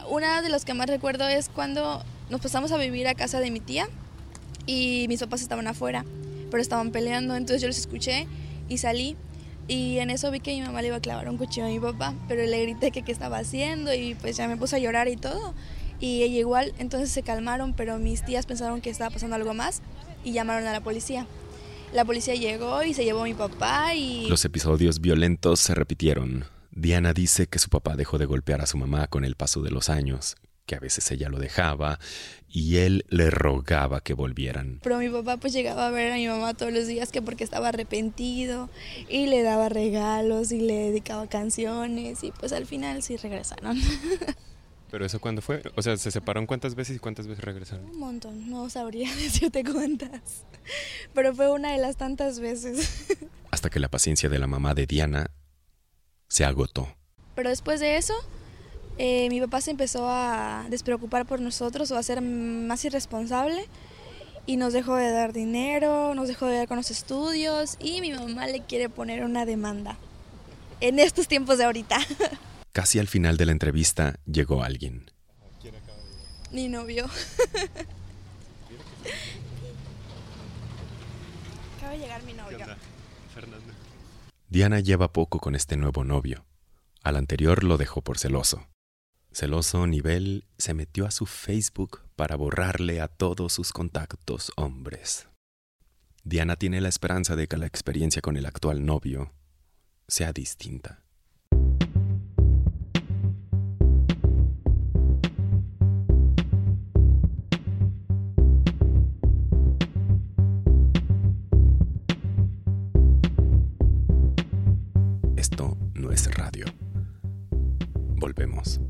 Una 0.09 0.41
de 0.41 0.49
los 0.49 0.65
que 0.65 0.73
más 0.73 0.87
recuerdo 0.87 1.27
es 1.27 1.49
cuando 1.49 2.03
nos 2.29 2.41
pasamos 2.41 2.71
a 2.71 2.77
vivir 2.77 3.07
a 3.07 3.13
casa 3.13 3.39
de 3.39 3.51
mi 3.51 3.59
tía 3.59 3.87
y 4.65 5.05
mis 5.09 5.19
papás 5.19 5.41
estaban 5.41 5.67
afuera, 5.67 6.05
pero 6.49 6.59
estaban 6.59 6.91
peleando, 6.91 7.35
entonces 7.35 7.61
yo 7.61 7.67
los 7.67 7.77
escuché 7.77 8.25
y 8.69 8.77
salí 8.77 9.15
y 9.67 9.99
en 9.99 10.09
eso 10.09 10.31
vi 10.31 10.39
que 10.39 10.53
mi 10.53 10.61
mamá 10.61 10.81
le 10.81 10.87
iba 10.87 10.97
a 10.97 11.01
clavar 11.01 11.27
un 11.29 11.37
cuchillo 11.37 11.65
a 11.65 11.69
mi 11.69 11.79
papá, 11.79 12.13
pero 12.27 12.45
le 12.45 12.61
grité 12.63 12.91
que 12.91 13.03
qué 13.03 13.11
estaba 13.11 13.39
haciendo 13.39 13.93
y 13.93 14.15
pues 14.15 14.37
ya 14.37 14.47
me 14.47 14.55
puse 14.55 14.77
a 14.77 14.79
llorar 14.79 15.09
y 15.09 15.17
todo. 15.17 15.53
Y 15.99 16.23
ella 16.23 16.39
igual, 16.39 16.73
entonces 16.77 17.11
se 17.11 17.21
calmaron, 17.21 17.73
pero 17.73 17.97
mis 17.97 18.23
tías 18.23 18.45
pensaron 18.45 18.81
que 18.81 18.89
estaba 18.89 19.09
pasando 19.09 19.35
algo 19.35 19.53
más 19.53 19.81
y 20.23 20.31
llamaron 20.31 20.67
a 20.67 20.71
la 20.71 20.81
policía. 20.81 21.27
La 21.93 22.05
policía 22.05 22.35
llegó 22.35 22.83
y 22.83 22.93
se 22.93 23.03
llevó 23.03 23.21
a 23.21 23.25
mi 23.25 23.33
papá 23.33 23.93
y... 23.93 24.27
Los 24.29 24.45
episodios 24.45 25.01
violentos 25.01 25.59
se 25.59 25.73
repitieron. 25.73 26.45
Diana 26.71 27.13
dice 27.13 27.47
que 27.47 27.59
su 27.59 27.69
papá 27.69 27.95
dejó 27.95 28.17
de 28.17 28.25
golpear 28.25 28.61
a 28.61 28.67
su 28.67 28.77
mamá 28.77 29.07
con 29.07 29.25
el 29.25 29.35
paso 29.35 29.61
de 29.61 29.71
los 29.71 29.89
años, 29.89 30.37
que 30.67 30.75
a 30.75 30.79
veces 30.79 31.09
ella 31.09 31.29
lo 31.29 31.39
dejaba 31.39 31.97
y 32.49 32.77
él 32.77 33.05
le 33.09 33.31
rogaba 33.31 34.01
que 34.01 34.13
volvieran. 34.13 34.79
Pero 34.83 34.99
mi 34.99 35.09
papá 35.09 35.37
pues 35.37 35.53
llegaba 35.53 35.87
a 35.87 35.91
ver 35.91 36.11
a 36.11 36.15
mi 36.15 36.27
mamá 36.27 36.53
todos 36.53 36.71
los 36.71 36.85
días 36.85 37.11
que 37.11 37.21
porque 37.23 37.43
estaba 37.43 37.69
arrepentido 37.69 38.69
y 39.09 39.25
le 39.27 39.41
daba 39.41 39.69
regalos 39.69 40.51
y 40.51 40.59
le 40.59 40.75
dedicaba 40.75 41.27
canciones 41.27 42.23
y 42.23 42.31
pues 42.31 42.53
al 42.53 42.67
final 42.67 43.01
sí 43.01 43.17
regresaron. 43.17 43.79
¿Pero 44.91 45.05
eso 45.05 45.19
cuándo 45.19 45.41
fue? 45.41 45.61
O 45.75 45.81
sea, 45.81 45.97
¿se 45.97 46.11
separaron 46.11 46.45
cuántas 46.45 46.75
veces 46.75 46.95
y 46.95 46.99
cuántas 46.99 47.27
veces 47.27 47.43
regresaron? 47.43 47.85
Un 47.85 47.99
montón, 47.99 48.49
no 48.49 48.69
sabría 48.69 49.13
decirte 49.15 49.63
cuántas, 49.63 50.45
pero 51.13 51.33
fue 51.33 51.49
una 51.51 51.71
de 51.71 51.77
las 51.77 51.97
tantas 51.97 52.39
veces. 52.39 53.07
Hasta 53.51 53.69
que 53.69 53.79
la 53.79 53.89
paciencia 53.89 54.29
de 54.29 54.39
la 54.39 54.47
mamá 54.47 54.73
de 54.73 54.85
Diana 54.85 55.31
se 56.27 56.45
agotó. 56.45 56.93
Pero 57.35 57.49
después 57.49 57.79
de 57.79 57.97
eso, 57.97 58.13
eh, 58.97 59.29
mi 59.29 59.39
papá 59.39 59.61
se 59.61 59.71
empezó 59.71 60.09
a 60.09 60.65
despreocupar 60.69 61.25
por 61.25 61.39
nosotros 61.39 61.91
o 61.91 61.97
a 61.97 62.03
ser 62.03 62.21
más 62.21 62.83
irresponsable 62.85 63.67
y 64.47 64.57
nos 64.57 64.73
dejó 64.73 64.95
de 64.95 65.11
dar 65.11 65.33
dinero, 65.33 66.15
nos 66.15 66.27
dejó 66.27 66.47
de 66.47 66.57
dar 66.57 66.67
con 66.67 66.77
los 66.77 66.89
estudios 66.89 67.77
y 67.79 68.01
mi 68.01 68.11
mamá 68.11 68.47
le 68.47 68.63
quiere 68.63 68.89
poner 68.89 69.23
una 69.23 69.45
demanda 69.45 69.97
en 70.79 70.99
estos 70.99 71.27
tiempos 71.27 71.57
de 71.57 71.65
ahorita. 71.65 71.99
Casi 72.71 72.97
al 72.99 73.07
final 73.07 73.37
de 73.37 73.45
la 73.45 73.51
entrevista 73.51 74.19
llegó 74.25 74.63
alguien. 74.63 75.11
Mi 76.51 76.69
novio. 76.69 77.05
Acaba 81.77 81.91
de 81.91 81.99
llegar 81.99 82.23
mi 82.23 82.33
novio. 82.33 82.59
Fernando. 83.33 83.73
Diana 84.47 84.79
lleva 84.79 85.11
poco 85.11 85.39
con 85.39 85.55
este 85.55 85.75
nuevo 85.75 86.05
novio. 86.05 86.45
Al 87.03 87.17
anterior 87.17 87.63
lo 87.63 87.77
dejó 87.77 88.01
por 88.01 88.17
celoso. 88.17 88.65
Celoso 89.39 89.85
nivel 89.85 90.45
se 90.57 90.73
metió 90.73 91.05
a 91.05 91.11
su 91.11 91.27
Facebook 91.27 92.01
para 92.15 92.35
borrarle 92.35 93.01
a 93.01 93.07
todos 93.07 93.53
sus 93.53 93.71
contactos 93.71 94.51
hombres. 94.55 95.27
Diana 96.23 96.55
tiene 96.55 96.81
la 96.81 96.89
esperanza 96.89 97.35
de 97.35 97.47
que 97.47 97.55
la 97.55 97.67
experiencia 97.67 98.19
con 98.19 98.35
el 98.35 98.47
actual 98.47 98.83
novio 98.83 99.31
sea 100.07 100.33
distinta. 100.33 101.03
Esto 115.35 115.77
no 115.93 116.11
es 116.11 116.25
radio. 116.33 116.65
Volvemos. 118.15 118.81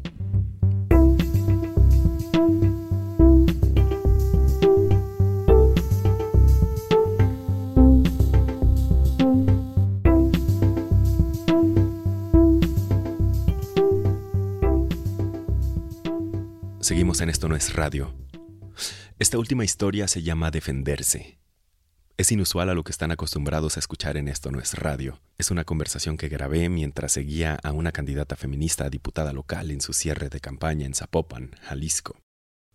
Seguimos 16.88 17.20
en 17.20 17.28
Esto 17.28 17.50
no 17.50 17.58
es 17.58 17.74
radio. 17.74 18.16
Esta 19.20 19.38
última 19.38 19.66
historia 19.66 20.08
se 20.08 20.22
llama 20.22 20.52
Defenderse. 20.52 21.38
Es 22.16 22.32
inusual 22.32 22.70
a 22.70 22.74
lo 22.74 22.86
que 22.86 22.94
están 22.94 23.12
acostumbrados 23.12 23.76
a 23.76 23.82
escuchar 23.82 24.16
en 24.16 24.30
Esto 24.30 24.52
no 24.52 24.62
es 24.62 24.74
radio. 24.74 25.20
Es 25.38 25.52
una 25.52 25.66
conversación 25.66 26.16
que 26.16 26.30
grabé 26.30 26.70
mientras 26.70 27.12
seguía 27.12 27.60
a 27.62 27.74
una 27.74 27.92
candidata 27.92 28.38
feminista 28.38 28.86
a 28.86 28.90
diputada 28.90 29.34
local 29.34 29.72
en 29.72 29.82
su 29.82 29.92
cierre 29.92 30.30
de 30.30 30.40
campaña 30.40 30.86
en 30.86 30.94
Zapopan, 30.94 31.58
Jalisco. 31.64 32.22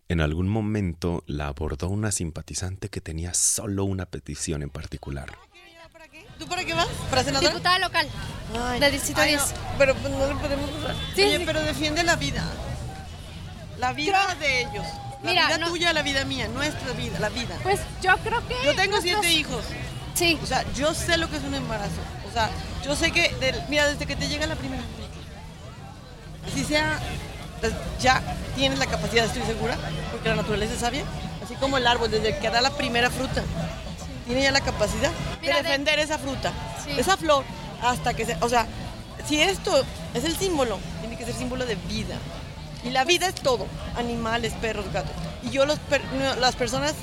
En 0.09 0.21
algún 0.21 0.47
momento 0.47 1.23
la 1.25 1.47
abordó 1.47 1.89
una 1.89 2.11
simpatizante 2.11 2.89
que 2.89 3.01
tenía 3.01 3.33
solo 3.33 3.83
una 3.83 4.05
petición 4.05 4.61
en 4.61 4.69
particular. 4.69 5.33
¿Tú 6.37 6.47
para 6.47 6.63
qué 6.63 6.75
vas? 6.75 6.87
¿Para 7.09 7.23
senadora? 7.23 7.49
Diputada 7.49 7.79
local 7.79 8.07
Ay, 8.59 8.79
de 8.79 8.91
Distrito 8.91 9.21
ay, 9.21 9.37
no, 9.37 9.43
10. 9.43 9.55
pero 9.79 9.95
pues, 9.95 10.13
no 10.13 10.27
le 10.27 10.35
podemos 10.35 10.69
usar. 10.69 10.95
Sí, 11.15 11.23
Oye, 11.23 11.37
sí. 11.39 11.43
pero 11.47 11.61
defiende 11.61 12.03
la 12.03 12.15
vida. 12.15 12.43
La 13.83 13.91
vida 13.91 14.33
de 14.39 14.61
ellos. 14.61 14.85
La 15.23 15.29
Mira, 15.31 15.47
vida 15.47 15.57
no- 15.57 15.67
tuya, 15.67 15.91
la 15.91 16.01
vida 16.03 16.23
mía, 16.23 16.47
nuestra 16.47 16.93
vida, 16.93 17.19
la 17.19 17.27
vida. 17.27 17.57
Pues 17.63 17.81
yo 18.01 18.15
creo 18.23 18.39
que. 18.47 18.55
Yo 18.63 18.73
tengo 18.75 18.91
nuestros- 18.97 19.01
siete 19.21 19.31
hijos. 19.33 19.65
Sí. 20.13 20.39
O 20.41 20.45
sea, 20.45 20.63
yo 20.73 20.93
sé 20.93 21.17
lo 21.17 21.29
que 21.29 21.35
es 21.35 21.43
un 21.43 21.53
embarazo. 21.53 21.99
O 22.29 22.31
sea, 22.31 22.49
yo 22.85 22.95
sé 22.95 23.11
que, 23.11 23.29
mira, 23.67 23.85
desde 23.89 24.05
que 24.05 24.15
te 24.15 24.29
llega 24.29 24.47
la 24.47 24.55
primera 24.55 24.81
fruta, 24.83 26.47
así 26.49 26.63
sea, 26.63 26.97
pues, 27.59 27.73
ya 27.99 28.21
tienes 28.55 28.79
la 28.79 28.85
capacidad, 28.85 29.25
estoy 29.25 29.41
segura, 29.43 29.75
porque 30.11 30.29
la 30.29 30.35
naturaleza 30.35 30.73
es 30.75 30.79
sabia, 30.79 31.03
así 31.43 31.55
como 31.55 31.77
el 31.77 31.85
árbol, 31.85 32.09
desde 32.09 32.37
que 32.37 32.49
da 32.49 32.61
la 32.61 32.71
primera 32.71 33.09
fruta, 33.09 33.43
tiene 34.25 34.43
ya 34.43 34.51
la 34.51 34.61
capacidad 34.61 35.11
Mira, 35.41 35.57
de 35.57 35.63
de- 35.63 35.69
defender 35.69 35.99
esa 35.99 36.17
fruta, 36.19 36.53
Sí. 36.85 36.91
esa 36.97 37.17
flor, 37.17 37.43
hasta 37.81 38.13
que 38.13 38.25
se, 38.25 38.37
o 38.39 38.47
sea, 38.47 38.65
si 39.27 39.41
esto 39.41 39.83
es 40.13 40.23
el 40.23 40.37
símbolo, 40.37 40.79
tiene 41.01 41.17
que 41.17 41.25
ser 41.25 41.33
símbolo 41.35 41.65
de 41.65 41.75
vida. 41.75 42.15
Y 42.85 42.89
la 42.89 43.05
vida 43.05 43.27
es 43.27 43.35
todo, 43.35 43.65
animales, 43.97 44.53
perros, 44.61 44.85
gatos. 44.91 45.11
Y 45.43 45.49
yo 45.51 45.65
los, 45.65 45.79
per- 45.79 46.01
las 46.39 46.55
personas 46.55 46.93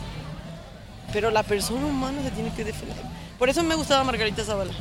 pero 1.12 1.30
la 1.32 1.42
persona 1.42 1.86
humana 1.86 2.22
se 2.22 2.30
tiene 2.30 2.52
que 2.54 2.62
defender. 2.64 2.96
Por 3.38 3.48
eso 3.48 3.62
me 3.64 3.74
gustaba 3.74 4.04
Margarita 4.04 4.44
Zavala. 4.44 4.72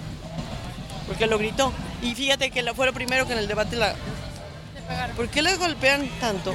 Porque 1.07 1.25
lo 1.25 1.39
gritó. 1.39 1.73
Y 2.03 2.13
fíjate 2.13 2.51
que 2.51 2.61
la- 2.61 2.73
fue 2.75 2.85
lo 2.85 2.93
primero 2.93 3.25
que 3.25 3.33
en 3.33 3.39
el 3.39 3.47
debate 3.47 3.75
la... 3.75 3.95
¿Por 5.15 5.27
qué 5.29 5.41
le 5.41 5.55
golpean 5.55 6.07
tanto? 6.19 6.53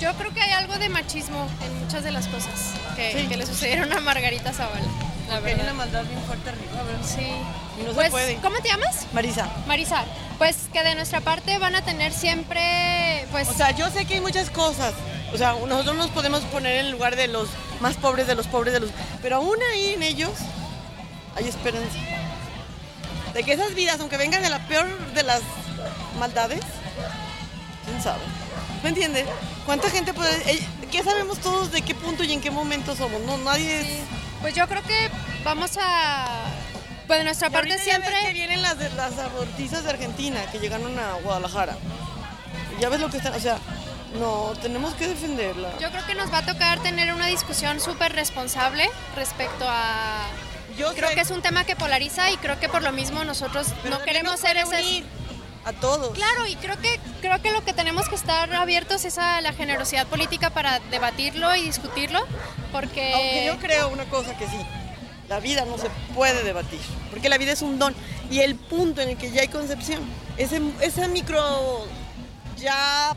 Yo 0.00 0.12
creo 0.14 0.32
que 0.32 0.40
hay 0.40 0.52
algo 0.52 0.76
de 0.78 0.88
machismo 0.88 1.48
en 1.64 1.80
muchas 1.84 2.04
de 2.04 2.10
las 2.12 2.26
cosas 2.28 2.74
que, 2.96 3.12
Sí. 3.22 3.26
que 3.26 3.36
le 3.36 3.46
sucedieron 3.46 3.92
a 3.92 4.00
Margarita 4.00 4.52
Zavala. 4.52 4.80
La 5.28 5.36
Porque 5.36 5.48
hay 5.50 5.54
una 5.54 5.62
verdad. 5.64 5.74
maldad 5.74 6.04
bien 6.04 6.20
fuerte 6.22 6.50
arriba, 6.50 6.82
¿verdad? 6.84 7.06
Sí. 7.06 7.26
Se 7.76 7.92
pues, 7.94 8.10
puede. 8.10 8.36
¿Cómo 8.36 8.58
te 8.60 8.68
llamas? 8.68 9.06
Marisa. 9.12 9.48
Marisa. 9.66 10.04
Pues 10.38 10.56
que 10.72 10.82
de 10.82 10.94
nuestra 10.94 11.20
parte 11.20 11.58
van 11.58 11.74
a 11.74 11.84
tener 11.84 12.12
siempre, 12.12 13.26
pues. 13.30 13.48
O 13.48 13.54
sea, 13.54 13.70
yo 13.72 13.90
sé 13.90 14.04
que 14.04 14.14
hay 14.14 14.20
muchas 14.20 14.50
cosas. 14.50 14.94
O 15.32 15.36
sea, 15.36 15.54
nosotros 15.66 15.96
nos 15.96 16.10
podemos 16.10 16.42
poner 16.44 16.80
en 16.80 16.86
el 16.86 16.92
lugar 16.92 17.16
de 17.16 17.26
los 17.28 17.48
más 17.80 17.96
pobres, 17.96 18.26
de 18.26 18.36
los 18.36 18.46
pobres, 18.46 18.72
de 18.72 18.80
los... 18.80 18.90
Pero 19.20 19.36
aún 19.36 19.56
ahí 19.72 19.94
en 19.94 20.02
ellos 20.02 20.30
hay 21.34 21.48
esperanza. 21.48 21.98
De 23.32 23.42
que 23.42 23.52
esas 23.52 23.74
vidas, 23.74 23.98
aunque 23.98 24.16
vengan 24.16 24.42
de 24.42 24.50
la 24.50 24.60
peor 24.68 24.86
de 25.12 25.24
las 25.24 25.40
maldades, 26.20 26.60
quién 27.84 28.00
sabe. 28.00 28.22
¿Me 28.84 28.90
entiendes? 28.90 29.26
¿Cuánta 29.66 29.90
gente 29.90 30.14
puede...? 30.14 30.52
eh, 30.52 30.64
¿Qué 30.92 31.02
sabemos 31.02 31.38
todos 31.38 31.72
de 31.72 31.82
qué 31.82 31.96
punto 31.96 32.22
y 32.22 32.32
en 32.32 32.40
qué 32.40 32.52
momento 32.52 32.94
somos? 32.94 33.20
No, 33.22 33.36
nadie 33.38 33.80
es... 33.80 33.86
Pues 34.40 34.54
yo 34.54 34.68
creo 34.68 34.82
que 34.82 35.10
vamos 35.42 35.72
a 35.80 36.43
Pues 37.06 37.18
de 37.18 37.24
nuestra 37.24 37.48
Y 37.48 37.50
parte 37.50 37.72
ahorita 37.72 37.84
ya 37.90 37.98
ves 37.98 38.08
siempre... 38.08 38.26
que 38.26 38.32
vienen 38.32 38.62
las, 38.62 38.76
las 38.94 39.18
abortizas 39.18 39.84
de 39.84 39.90
Argentina 39.90 40.40
que 40.50 40.58
llegaron 40.58 40.98
a 40.98 41.14
Guadalajara. 41.22 41.76
Ya 42.80 42.88
ves 42.88 43.00
lo 43.00 43.10
que 43.10 43.18
están, 43.18 43.34
o 43.34 43.40
sea, 43.40 43.58
no, 44.18 44.52
tenemos 44.62 44.94
que 44.94 45.08
defenderla. 45.08 45.70
Yo 45.78 45.90
creo 45.90 46.06
que 46.06 46.14
nos 46.14 46.32
va 46.32 46.38
a 46.38 46.46
tocar 46.46 46.80
tener 46.80 47.12
una 47.12 47.26
discusión 47.26 47.80
súper 47.80 48.12
responsable 48.12 48.88
respecto 49.16 49.64
a... 49.68 50.26
Yo 50.78 50.92
Creo 50.94 51.08
sé, 51.10 51.14
que 51.14 51.20
es 51.20 51.30
un 51.30 51.40
tema 51.40 51.64
que 51.64 51.76
polariza 51.76 52.30
y 52.30 52.36
creo 52.36 52.58
que 52.58 52.68
por 52.68 52.82
lo 52.82 52.90
mismo 52.90 53.22
nosotros 53.24 53.68
pero 53.82 53.98
no 53.98 54.04
queremos 54.04 54.40
ser 54.40 54.56
ese... 54.56 54.74
unir 54.82 55.06
a 55.64 55.72
todos. 55.72 56.14
Claro, 56.14 56.46
y 56.46 56.56
creo 56.56 56.78
que 56.80 57.00
creo 57.20 57.40
que 57.40 57.52
lo 57.52 57.64
que 57.64 57.72
tenemos 57.72 58.08
que 58.08 58.16
estar 58.16 58.52
abiertos 58.52 59.04
es 59.04 59.18
a 59.18 59.40
la 59.40 59.52
generosidad 59.52 60.06
política 60.06 60.50
para 60.50 60.78
debatirlo 60.90 61.54
y 61.56 61.62
discutirlo, 61.62 62.26
porque 62.72 63.14
Aunque 63.14 63.46
yo 63.46 63.58
creo 63.58 63.88
una 63.88 64.04
cosa 64.04 64.36
que 64.36 64.46
sí, 64.46 64.58
la 65.28 65.40
vida 65.40 65.64
no 65.64 65.78
se 65.78 65.88
puede 66.14 66.42
debatir, 66.42 66.80
porque 67.10 67.28
la 67.28 67.38
vida 67.38 67.52
es 67.52 67.62
un 67.62 67.78
don. 67.78 67.94
Y 68.30 68.40
el 68.40 68.54
punto 68.56 69.00
en 69.00 69.10
el 69.10 69.16
que 69.16 69.30
ya 69.30 69.42
hay 69.42 69.48
concepción, 69.48 70.00
ese, 70.36 70.60
ese 70.80 71.08
micro 71.08 71.86
ya 72.58 73.16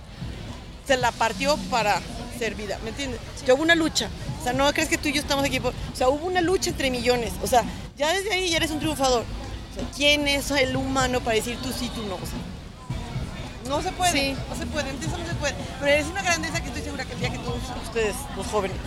se 0.86 0.98
la 0.98 1.12
partió 1.12 1.58
para 1.70 2.02
ser 2.38 2.56
vida, 2.56 2.80
¿me 2.84 2.90
entiendes? 2.90 3.20
Ya 3.46 3.54
hubo 3.54 3.64
una 3.64 3.76
lucha, 3.76 4.10
o 4.40 4.44
sea, 4.44 4.54
no 4.54 4.72
crees 4.74 4.90
que 4.90 4.98
tú 4.98 5.08
y 5.10 5.14
yo 5.14 5.22
estamos 5.22 5.44
aquí, 5.46 5.60
por- 5.60 5.74
o 5.74 5.96
sea, 5.96 6.08
hubo 6.10 6.26
una 6.28 6.42
lucha 6.42 6.70
entre 6.70 6.90
millones, 6.92 7.34
o 7.42 7.48
sea, 7.48 7.64
ya 7.98 8.14
desde 8.14 8.34
ahí 8.34 8.50
ya 8.50 8.58
eres 8.58 8.72
un 8.72 8.80
triunfador. 8.80 9.24
O 9.24 9.76
sea, 9.80 9.84
¿quién 9.96 10.28
es 10.28 10.50
el 10.52 10.76
humano 10.76 11.20
para 11.22 11.36
decir 11.36 11.58
tú 11.62 11.72
sí, 11.78 11.90
tú 11.94 12.04
no? 12.04 12.16
O 12.16 12.20
sea, 12.20 13.70
no 13.70 13.82
se 13.82 13.92
puede, 13.92 14.12
Sí. 14.12 14.36
no 14.50 14.56
se 14.56 14.66
puede, 14.68 14.90
entonces 14.92 15.18
no 15.20 15.26
se 15.28 15.34
puede. 15.36 15.54
Pero 15.80 15.92
es 15.92 16.06
una 16.08 16.22
grandeza 16.22 16.62
que 16.62 16.68
estoy 16.68 16.82
segura 16.84 17.06
que 17.06 17.14
el 17.14 17.20
día 17.20 17.30
que 17.32 17.38
todos 17.40 17.58
ustedes, 17.86 18.16
los 18.36 18.48
jóvenes, 18.48 18.78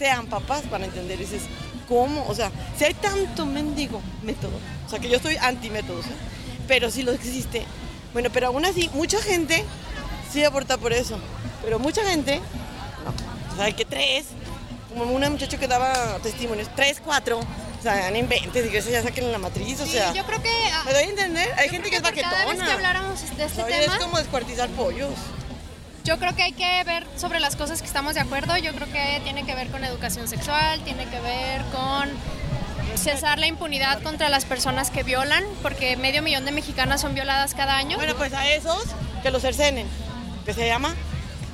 sean 0.00 0.26
papás 0.26 0.68
van 0.70 0.82
a 0.82 0.86
entender. 0.86 1.18
Dices, 1.18 1.42
¿cómo? 1.88 2.26
O 2.26 2.34
sea, 2.34 2.50
si 2.76 2.84
hay 2.84 2.94
tanto 2.94 3.44
mendigo 3.46 4.00
método, 4.22 4.58
o 4.86 4.90
sea, 4.90 4.98
que 4.98 5.08
yo 5.10 5.16
estoy 5.18 5.36
anti-métodos, 5.36 6.06
¿eh? 6.06 6.16
pero 6.66 6.90
si 6.90 7.02
lo 7.02 7.12
existe. 7.12 7.64
Bueno, 8.14 8.30
pero 8.32 8.48
aún 8.48 8.64
así, 8.64 8.90
mucha 8.94 9.20
gente 9.22 9.62
sí 10.32 10.42
aporta 10.42 10.78
por 10.78 10.92
eso, 10.92 11.18
pero 11.62 11.78
mucha 11.78 12.02
gente, 12.04 12.40
no. 13.04 13.52
O 13.52 13.56
sea, 13.56 13.70
que 13.76 13.84
tres, 13.84 14.24
como 14.88 15.04
una 15.12 15.28
muchacha 15.30 15.58
que 15.58 15.68
daba 15.68 16.16
testimonios, 16.22 16.68
tres, 16.74 17.00
cuatro, 17.04 17.38
o 17.38 17.82
sea, 17.82 18.10
no 18.10 18.16
inventes, 18.16 18.66
y 18.66 18.68
que 18.70 18.78
eso 18.78 18.90
ya 18.90 19.02
saquen 19.02 19.30
la 19.30 19.38
matriz, 19.38 19.78
o 19.80 19.84
Sí, 19.86 19.92
sea. 19.92 20.12
yo 20.14 20.24
creo 20.24 20.42
que 20.42 20.50
ah, 20.72 20.82
¿Me 20.86 20.92
doy 20.92 21.02
a 21.04 21.08
entender? 21.08 21.52
Hay 21.58 21.68
gente 21.68 21.88
que 21.90 21.96
es 21.96 22.02
por 22.02 22.14
Cada 22.14 22.30
vez 22.30 22.38
que 22.38 22.46
baquetona. 22.46 22.72
habláramos 22.74 23.36
de 23.36 23.44
este 23.44 23.62
Oye, 23.62 23.78
tema, 23.80 23.94
es 23.96 24.00
como 24.02 24.18
descuartizar 24.18 24.68
pollos. 24.70 25.10
Yo 26.10 26.18
creo 26.18 26.34
que 26.34 26.42
hay 26.42 26.52
que 26.52 26.82
ver 26.82 27.06
sobre 27.16 27.38
las 27.38 27.54
cosas 27.54 27.80
que 27.80 27.86
estamos 27.86 28.14
de 28.14 28.20
acuerdo. 28.20 28.56
Yo 28.56 28.74
creo 28.74 28.90
que 28.90 29.20
tiene 29.22 29.46
que 29.46 29.54
ver 29.54 29.68
con 29.68 29.84
educación 29.84 30.26
sexual, 30.26 30.80
tiene 30.82 31.06
que 31.06 31.20
ver 31.20 31.62
con 31.66 32.10
cesar 32.96 33.38
la 33.38 33.46
impunidad 33.46 34.02
contra 34.02 34.28
las 34.28 34.44
personas 34.44 34.90
que 34.90 35.04
violan, 35.04 35.44
porque 35.62 35.96
medio 35.96 36.20
millón 36.20 36.44
de 36.44 36.50
mexicanas 36.50 37.00
son 37.00 37.14
violadas 37.14 37.54
cada 37.54 37.76
año. 37.76 37.96
Bueno, 37.96 38.16
pues 38.16 38.32
a 38.32 38.48
esos 38.48 38.82
que 39.22 39.30
los 39.30 39.40
cercenen, 39.40 39.86
que 40.44 40.52
se 40.52 40.66
llama 40.66 40.96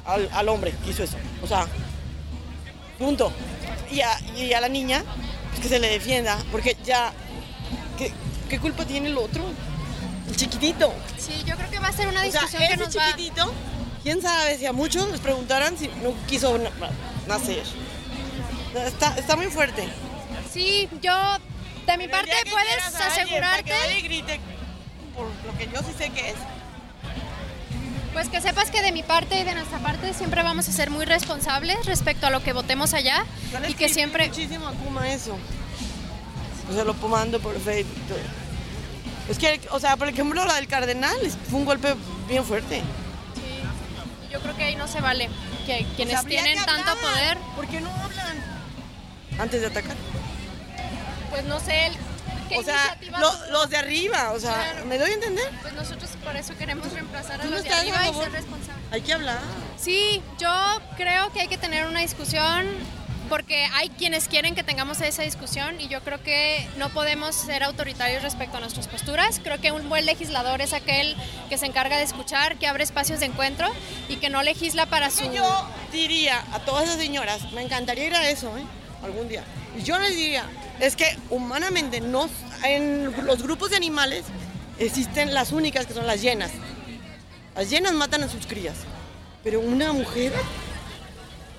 al, 0.07 0.27
al 0.33 0.49
hombre 0.49 0.73
que 0.83 0.91
hizo 0.91 1.03
eso. 1.03 1.19
O 1.43 1.47
sea, 1.47 1.67
punto. 2.99 3.31
Y 3.91 4.01
a, 4.01 4.19
y 4.39 4.55
a 4.55 4.61
la 4.63 4.71
niña, 4.71 5.05
pues 5.51 5.61
que 5.65 5.69
se 5.69 5.79
le 5.79 5.91
defienda, 5.91 6.39
porque 6.51 6.79
ya, 6.83 7.13
¿qué, 7.99 8.11
qué 8.49 8.59
culpa 8.59 8.87
tiene 8.87 9.09
el 9.09 9.19
otro? 9.19 9.45
El 10.31 10.35
chiquitito. 10.35 10.95
Sí, 11.19 11.43
yo 11.45 11.57
creo 11.57 11.71
que 11.71 11.79
va 11.79 11.89
a 11.89 11.93
ser 11.93 12.09
una 12.09 12.27
O 12.27 12.31
sea, 12.31 12.41
discusión 12.41 12.71
que 12.71 12.77
nos 12.79 12.97
va... 12.97 13.15
quién 14.07 14.23
sabe 14.23 14.57
si 14.57 14.65
a 14.67 14.73
muchos 14.73 15.11
les 15.11 15.19
preguntaran 15.19 15.77
si 15.77 15.89
no 16.01 16.15
quiso 16.29 16.57
na- 16.59 16.71
nacer. 17.27 17.65
Está, 18.87 19.19
está 19.19 19.35
muy 19.35 19.47
fuerte. 19.47 19.89
Sí, 20.53 20.89
yo, 21.03 21.13
de 21.89 21.99
mi 21.99 22.07
Pero 22.07 22.19
parte, 22.19 22.31
puedes 22.49 22.85
alguien 22.85 23.03
asegurarte... 23.03 23.73
que 23.95 24.01
grite 24.03 24.41
por 25.13 25.27
lo 25.45 25.59
que 25.59 25.65
yo 25.75 25.81
sí 25.81 25.93
sé 25.99 26.11
que 26.11 26.31
es. 26.31 26.37
Pues 28.13 28.29
que 28.29 28.41
sepas 28.41 28.71
que 28.71 28.81
de 28.81 28.93
mi 28.93 29.03
parte 29.03 29.41
y 29.41 29.43
de 29.43 29.55
nuestra 29.55 29.81
parte 29.81 30.15
siempre 30.15 30.45
vamos 30.45 30.69
a 30.69 30.73
ser 30.73 30.89
muy 30.91 31.05
responsables 31.05 31.85
respecto 31.85 32.29
a 32.29 32.31
lo 32.31 32.45
que 32.45 32.53
votemos 32.53 32.95
allá 32.95 33.27
y 33.69 33.75
que 33.75 33.89
siempre... 33.89 34.29
muchísimo 34.29 34.71
eso. 35.05 35.37
O 36.71 36.73
sea, 36.73 36.85
lo 36.85 36.95
mando 36.95 37.41
por 37.41 37.61
Facebook. 37.61 37.97
Es 39.29 39.37
que, 39.37 39.61
o 39.73 39.81
sea, 39.81 39.97
por 39.97 40.09
ejemplo, 40.09 40.45
la 40.45 40.55
del 40.55 40.69
Cardenal 40.69 41.17
fue 41.51 41.59
un 41.59 41.65
golpe 41.65 41.97
bien 42.29 42.45
fuerte. 42.45 42.85
Yo 44.37 44.43
creo 44.43 44.55
que 44.57 44.65
ahí 44.65 44.77
no 44.77 44.87
se 44.87 45.01
vale 45.01 45.31
que 45.65 45.87
O 45.91 45.97
quienes 45.97 46.25
tienen 46.27 46.59
que 46.59 46.65
tanto 46.67 46.95
poder, 46.99 47.39
¿Por 47.57 47.67
qué 47.69 47.81
no 47.81 47.91
hablan? 47.91 48.37
Antes 49.39 49.63
de 49.63 49.67
atacar. 49.69 49.97
pues 51.31 51.45
no 51.47 51.59
sé 51.59 51.87
el- 51.87 51.95
qué 52.51 52.59
O 52.59 52.63
sea, 52.63 52.75
iniciativa 52.75 53.19
lo- 53.19 53.51
los 53.51 53.71
de 53.71 53.77
arriba, 53.79 54.33
o 54.33 54.39
sea, 54.39 54.53
Claro. 54.55 54.85
¿me 54.87 54.99
doy 54.99 55.11
a 55.11 55.15
entender? 55.15 55.51
Pues 55.63 55.73
nosotros 55.73 56.11
por 56.23 56.37
eso 56.37 56.55
queremos 56.59 56.93
reemplazar 56.93 57.41
a 57.41 57.45
¿Tú 57.45 57.49
no 57.49 57.57
los 57.57 57.65
de 57.65 57.71
arriba 57.71 58.09
y 58.09 58.15
ser 58.15 58.31
responsables. 58.33 58.85
Hay 58.93 59.01
que 59.01 59.13
hablar. 59.15 59.39
Sí, 59.79 60.23
yo 60.39 60.81
creo 60.99 61.33
que 61.33 61.41
hay 61.41 61.49
que 61.49 61.57
tener 61.59 61.87
una 61.87 62.01
discusión 62.01 62.67
porque 63.29 63.67
hay 63.75 63.89
quienes 63.91 64.29
quieren 64.29 64.55
que 64.55 64.63
tengamos 64.63 65.01
esa 65.01 65.23
discusión 65.23 65.81
y 65.81 65.89
yo 65.89 66.03
creo 66.03 66.23
que 66.23 66.69
no 66.79 66.89
podemos 66.91 67.35
ser 67.35 67.63
autoritarios 67.63 68.23
respecto 68.23 68.57
a 68.57 68.61
nuestras 68.61 68.89
posturas. 68.89 69.41
Creo 69.43 69.61
que 69.61 69.73
un 69.73 69.89
buen 69.89 70.07
legislador 70.07 70.61
es 70.61 70.73
aquel 70.73 71.17
que 71.49 71.59
se 71.59 71.67
encarga 71.67 71.99
de 71.99 72.05
escuchar, 72.05 72.57
que 72.57 72.67
abre 72.67 72.85
espacios 72.85 73.21
de 73.21 73.27
encuentro 73.27 73.69
y 74.09 74.17
que 74.17 74.31
no 74.31 74.43
legisla 74.43 74.87
para 74.87 75.11
su... 75.11 75.31
Yo 75.33 75.69
diría 75.93 76.45
a 76.53 76.61
todas 76.61 76.85
esas 76.85 76.99
señoras, 76.99 77.53
me 77.53 77.63
encantaría 77.63 78.07
ir 78.07 78.15
a 78.15 78.29
eso, 78.29 78.57
¿eh? 78.57 78.65
Algún 79.03 79.29
día. 79.29 79.45
Yo 79.85 79.99
les 79.99 80.17
diría, 80.17 80.45
es 80.81 80.97
que 80.97 81.17
humanamente 81.31 82.01
no, 82.01 82.29
en 82.65 83.13
los 83.27 83.43
grupos 83.43 83.71
de 83.71 83.77
animales 83.77 84.25
existen 84.79 85.35
las 85.35 85.53
únicas 85.53 85.87
que 85.87 85.95
son 85.95 86.07
las 86.07 86.23
llenas. 86.23 86.51
Las 87.55 87.71
llenas 87.71 87.93
matan 87.93 88.23
a 88.23 88.29
sus 88.29 88.47
crías. 88.47 88.77
Pero 89.43 89.61
una 89.61 89.93
mujer, 89.93 90.33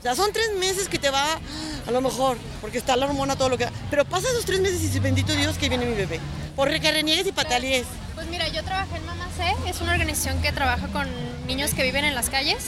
sea, 0.08 0.16
son 0.16 0.32
tres 0.32 0.54
meses 0.58 0.88
que 0.88 0.98
te 0.98 1.10
va, 1.10 1.40
a 1.86 1.92
lo 1.92 2.02
mejor, 2.02 2.38
porque 2.62 2.78
está 2.78 2.96
la 2.96 3.06
hormona, 3.08 3.36
todo 3.36 3.50
lo 3.50 3.58
que 3.58 3.66
da. 3.66 3.72
Pero 3.90 4.06
pasa 4.06 4.30
esos 4.30 4.46
tres 4.46 4.62
meses 4.62 4.96
y 4.96 5.00
bendito 5.00 5.34
Dios 5.34 5.58
que 5.58 5.70
viene 5.70 5.86
mi 5.86 5.96
bebé. 5.96 6.20
Por 6.56 6.68
que 6.80 6.92
reniegues 6.92 7.28
y 7.28 7.32
patalees. 7.32 7.86
Pues 8.16 8.28
mira, 8.28 8.48
yo 8.48 8.64
trabajé 8.64 8.98
en 8.98 9.06
Mamá 9.06 9.28
C, 9.36 9.70
es 9.70 9.82
una 9.82 9.92
organización 9.92 10.42
que 10.42 10.52
trabaja 10.52 10.88
con 10.88 11.08
niños 11.46 11.74
que 11.74 11.84
viven 11.84 12.06
en 12.06 12.16
las 12.16 12.30
calles 12.30 12.68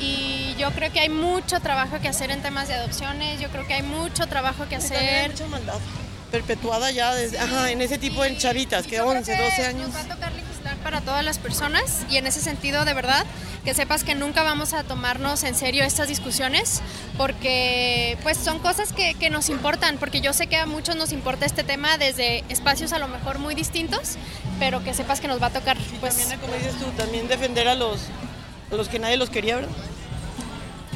y 0.00 0.54
yo 0.58 0.70
creo 0.72 0.92
que 0.92 1.00
hay 1.00 1.08
mucho 1.08 1.60
trabajo 1.60 1.98
que 2.00 2.08
hacer 2.08 2.30
en 2.30 2.42
temas 2.42 2.68
de 2.68 2.74
adopciones, 2.74 3.40
yo 3.40 3.48
creo 3.50 3.66
que 3.66 3.74
hay 3.74 3.82
mucho 3.82 4.26
trabajo 4.26 4.64
que 4.68 4.78
También 4.78 5.02
hay 5.02 5.08
hacer. 5.16 5.30
mucha 5.32 5.46
maldad 5.48 5.78
perpetuada 6.30 6.90
ya 6.90 7.14
desde, 7.14 7.38
ajá, 7.38 7.70
en 7.70 7.80
ese 7.80 7.98
tipo 7.98 8.22
de 8.22 8.36
chavitas, 8.36 8.86
que 8.86 8.96
yo 8.96 9.06
creo 9.06 9.18
11, 9.18 9.36
12 9.36 9.66
años. 9.66 9.88
Nos 9.88 9.96
va 9.96 10.00
a 10.00 10.14
tocar 10.14 10.32
legislar 10.32 10.76
para 10.78 11.00
todas 11.00 11.24
las 11.24 11.38
personas 11.38 12.04
y 12.10 12.16
en 12.16 12.26
ese 12.26 12.40
sentido, 12.40 12.84
de 12.84 12.94
verdad, 12.94 13.24
que 13.66 13.74
sepas 13.74 14.04
que 14.04 14.14
nunca 14.14 14.44
vamos 14.44 14.74
a 14.74 14.84
tomarnos 14.84 15.42
en 15.42 15.56
serio 15.56 15.82
estas 15.82 16.06
discusiones 16.06 16.82
porque 17.18 18.16
pues 18.22 18.38
son 18.38 18.60
cosas 18.60 18.92
que, 18.92 19.14
que 19.14 19.28
nos 19.28 19.48
importan, 19.48 19.98
porque 19.98 20.20
yo 20.20 20.32
sé 20.32 20.46
que 20.46 20.56
a 20.56 20.66
muchos 20.66 20.94
nos 20.94 21.10
importa 21.10 21.46
este 21.46 21.64
tema 21.64 21.98
desde 21.98 22.44
espacios 22.48 22.92
a 22.92 23.00
lo 23.00 23.08
mejor 23.08 23.40
muy 23.40 23.56
distintos, 23.56 24.18
pero 24.60 24.84
que 24.84 24.94
sepas 24.94 25.20
que 25.20 25.26
nos 25.26 25.42
va 25.42 25.48
a 25.48 25.50
tocar 25.50 25.76
pues... 25.98 26.16
También, 26.16 26.38
como 26.38 26.54
dices 26.54 26.78
tú, 26.78 26.84
también 26.96 27.26
defender 27.26 27.66
a 27.66 27.74
los, 27.74 28.02
a 28.70 28.76
los 28.76 28.88
que 28.88 29.00
nadie 29.00 29.16
los 29.16 29.30
quería, 29.30 29.56
¿verdad? 29.56 29.72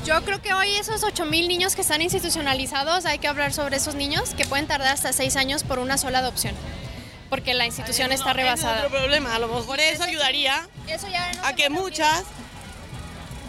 Yo 0.06 0.22
creo 0.22 0.40
que 0.40 0.54
hoy 0.54 0.70
esos 0.76 1.02
8.000 1.02 1.48
niños 1.48 1.74
que 1.74 1.80
están 1.80 2.02
institucionalizados, 2.02 3.04
hay 3.04 3.18
que 3.18 3.26
hablar 3.26 3.52
sobre 3.52 3.78
esos 3.78 3.96
niños 3.96 4.30
que 4.37 4.44
pueden 4.44 4.68
tardar 4.68 4.94
hasta 4.94 5.12
6 5.12 5.35
años 5.35 5.64
por 5.64 5.80
una 5.80 5.98
sola 5.98 6.20
adopción, 6.20 6.54
porque 7.30 7.52
la 7.52 7.66
institución 7.66 8.12
está 8.12 8.26
No, 8.26 8.30
ese 8.30 8.40
rebasada. 8.42 8.78
Es 8.78 8.85
otro 8.85 8.96
problema. 8.96 9.35
A 9.35 9.40
lo 9.40 9.48
mejor 9.48 9.80
eso 9.80 10.04
ayudaría 10.04 10.68
Eso 10.87 11.09
ya 11.09 11.33
no 11.33 11.44
a 11.44 11.52
que 11.54 11.68
muchas, 11.68 12.22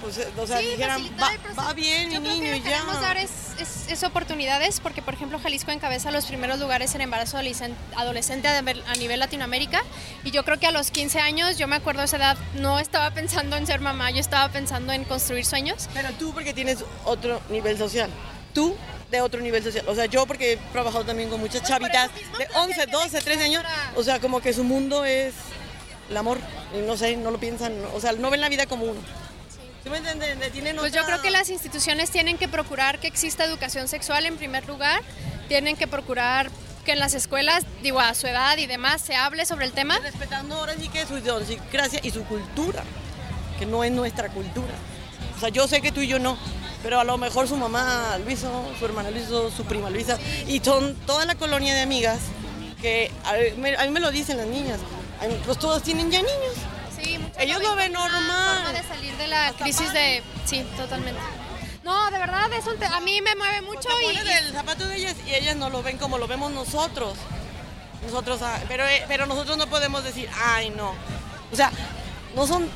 pues, 0.02 0.18
eh, 0.18 0.28
o 0.38 0.48
sea, 0.48 0.60
Sí, 0.60 0.66
dijeran, 0.68 1.02
va, 1.22 1.32
va 1.64 1.74
bien 1.74 2.10
mi 2.10 2.20
niño 2.20 2.56
y 2.56 2.62
ya. 2.62 2.84
dar 3.02 3.18
es, 3.18 3.30
es- 3.60 3.88
es 3.92 4.04
oportunidades, 4.04 4.80
porque 4.80 5.02
por 5.02 5.14
ejemplo 5.14 5.40
Jalisco 5.40 5.72
encabeza 5.72 6.12
los 6.12 6.26
primeros 6.26 6.60
lugares 6.60 6.94
en 6.96 7.02
embarazo 7.02 7.38
adolescen- 7.38 7.76
adolescente 7.96 8.48
a 8.48 8.62
nivel- 8.62 9.20
Latinoamérica, 9.20 9.84
y 10.24 10.32
yo 10.32 10.44
creo 10.44 10.60
que 10.60 10.68
a 10.68 10.72
los 10.72 10.92
15 10.92 11.20
años, 11.20 11.58
yo 11.58 11.68
me 11.68 11.76
acuerdo 11.76 12.02
esa 12.04 12.18
edad, 12.18 12.38
no 12.56 12.80
estaba 12.80 13.12
pensando 13.12 13.56
en 13.56 13.68
ser 13.68 13.80
mamá, 13.82 14.12
yo 14.12 14.20
estaba 14.20 14.50
pensando 14.52 14.92
en 14.94 15.04
construir 15.04 15.46
sueños. 15.46 15.88
Pero 15.94 16.10
tú 16.20 16.34
porque 16.34 16.54
tienes 16.54 16.80
otro 17.06 17.42
nivel 17.50 17.78
social. 17.78 18.10
Tú 18.54 18.76
de 19.12 19.22
otro 19.22 19.40
nivel 19.42 19.64
social. 19.64 19.86
O 19.88 19.96
sea, 19.96 20.06
yo 20.06 20.26
porque 20.26 20.54
he 20.54 20.58
trabajado 20.72 21.04
también 21.06 21.30
con 21.30 21.40
muchas 21.40 21.62
Pues 21.62 21.70
chavitas 21.70 22.12
mismo 22.14 22.38
de 22.38 22.46
creo 22.46 22.48
que 22.50 22.60
11, 22.60 22.76
tiene 22.76 22.92
12, 22.92 23.18
que 23.18 23.24
13 23.24 23.44
años. 23.44 23.64
O 23.96 24.04
sea, 24.04 24.20
como 24.20 24.42
que 24.42 24.54
su 24.54 24.64
mundo 24.64 25.06
es 25.06 25.34
el 26.10 26.18
amor. 26.18 26.38
Y 26.74 26.86
no 26.86 26.96
sé, 26.98 27.16
no 27.18 27.32
lo 27.32 27.38
piensan. 27.40 27.74
O 27.94 28.00
sea, 28.02 28.12
no 28.14 28.30
ven 28.30 28.40
la 28.42 28.50
vida 28.50 28.66
como 28.68 28.86
uno. 28.86 29.00
¿Sí 29.84 29.90
me 29.90 29.98
entienden? 29.98 30.52
Tienen 30.52 30.76
Pues 30.78 30.94
yo 30.94 31.04
creo 31.04 31.22
que 31.22 31.32
las 31.32 31.50
instituciones 31.50 32.12
tienen 32.12 32.38
que 32.38 32.48
procurar 32.48 33.00
que 33.00 33.08
exista 33.08 33.46
educación 33.46 33.88
sexual 33.88 34.26
en 34.26 34.38
primer 34.38 34.68
lugar, 34.68 35.02
tienen 35.48 35.76
que 35.76 35.88
procurar 35.88 36.50
que 36.86 36.94
en 36.94 37.00
las 37.00 37.14
escuelas, 37.14 37.64
digo, 37.84 38.00
a 38.00 38.14
su 38.14 38.28
edad 38.28 38.58
y 38.58 38.68
demás, 38.68 39.02
se 39.02 39.16
hable 39.16 39.46
sobre 39.46 39.66
el 39.66 39.72
tema. 39.72 40.00
Respetando 40.00 40.56
ahora 40.56 40.74
sí 40.80 40.88
que 40.90 41.06
su 41.06 41.18
idiosincrasia 41.18 42.00
y 42.04 42.12
su 42.12 42.24
cultura, 42.26 42.84
que 43.60 43.66
no 43.66 43.84
es 43.84 43.92
nuestra 43.92 44.30
cultura. 44.30 44.74
O 45.38 45.40
sea, 45.40 45.50
yo 45.50 45.68
sé 45.68 45.82
que 45.82 45.92
tú 45.92 46.02
y 46.02 46.08
yo 46.08 46.20
no, 46.20 46.38
pero 46.84 47.00
a 47.00 47.04
lo 47.04 47.18
mejor 47.18 47.48
su 47.48 47.58
mamá 47.58 48.18
lo 48.24 48.30
hizo, 48.30 48.72
su 48.78 48.86
hermana 48.86 49.12
lo 49.12 49.20
hizo, 49.20 49.52
su 49.52 49.66
prima 49.66 49.90
hizo, 49.92 50.18
y 50.48 50.60
son 50.60 50.96
toda 51.06 51.26
la 51.26 51.36
colonia 51.36 51.74
de 51.74 51.82
amigas 51.82 52.20
porque 52.82 53.12
a 53.26 53.34
mí, 53.60 53.70
a 53.78 53.84
mí 53.84 53.92
me 53.92 54.00
lo 54.00 54.10
dicen 54.10 54.38
las 54.38 54.48
niñas, 54.48 54.80
pues 55.46 55.60
todos 55.60 55.84
tienen 55.84 56.10
ya 56.10 56.18
niños. 56.18 56.56
Ellos 57.40 57.62
lo 57.62 57.76
ven 57.76 57.94
normal. 57.94 58.64
forma 58.64 58.74
de 58.74 58.84
salir 58.88 59.16
de 59.18 59.28
la 59.28 59.52
crisis 59.54 59.92
de... 59.94 60.22
Sí, 60.46 60.66
totalmente. 60.78 61.20
No, 61.84 62.12
de 62.12 62.20
verdad, 62.20 62.52
es 62.54 62.68
un 62.68 62.78
te- 62.78 62.86
a 62.86 63.00
mí 63.00 63.22
me 63.22 63.36
mueve 63.36 63.62
mucho 63.62 63.90
y... 64.12 64.16
del 64.24 64.52
zapato 64.54 64.88
de 64.88 64.98
ellas 64.98 65.16
y 65.26 65.34
ellas 65.34 65.56
no 65.56 65.70
lo 65.70 65.82
ven 65.82 65.98
como 65.98 66.18
lo 66.20 66.28
vemos 66.28 66.52
nosotros. 66.52 67.16
Nosotros, 68.06 68.42
ah, 68.44 68.60
pero, 68.68 68.86
eh, 68.88 69.04
pero 69.08 69.26
nosotros 69.26 69.58
no 69.58 69.68
podemos 69.68 70.04
decir, 70.04 70.30
ay 70.56 70.70
no. 70.72 70.94
O 71.52 71.56
sea, 71.56 71.72
no 72.36 72.46
son, 72.46 72.70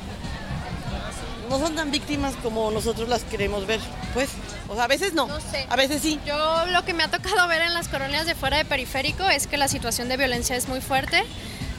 no 1.48 1.58
son 1.58 1.74
tan 1.76 1.90
víctimas 1.92 2.34
como 2.42 2.70
nosotros 2.72 3.08
las 3.08 3.22
queremos 3.24 3.66
ver, 3.66 3.80
pues. 4.14 4.30
O 4.68 4.74
sea, 4.74 4.84
a 4.84 4.88
veces 4.88 5.14
no, 5.14 5.26
No 5.28 5.40
sé. 5.40 5.64
a 5.68 5.76
veces 5.76 6.02
sí. 6.02 6.18
Yo 6.26 6.66
lo 6.66 6.84
que 6.84 6.92
me 6.92 7.04
ha 7.04 7.08
tocado 7.08 7.46
ver 7.46 7.62
en 7.62 7.74
las 7.74 7.86
colonias 7.88 8.26
de 8.26 8.34
fuera 8.34 8.56
de 8.56 8.64
periférico 8.64 9.24
es 9.28 9.46
que 9.46 9.56
la 9.56 9.68
situación 9.68 10.08
de 10.08 10.16
violencia 10.16 10.56
es 10.56 10.66
muy 10.68 10.80
fuerte, 10.80 11.24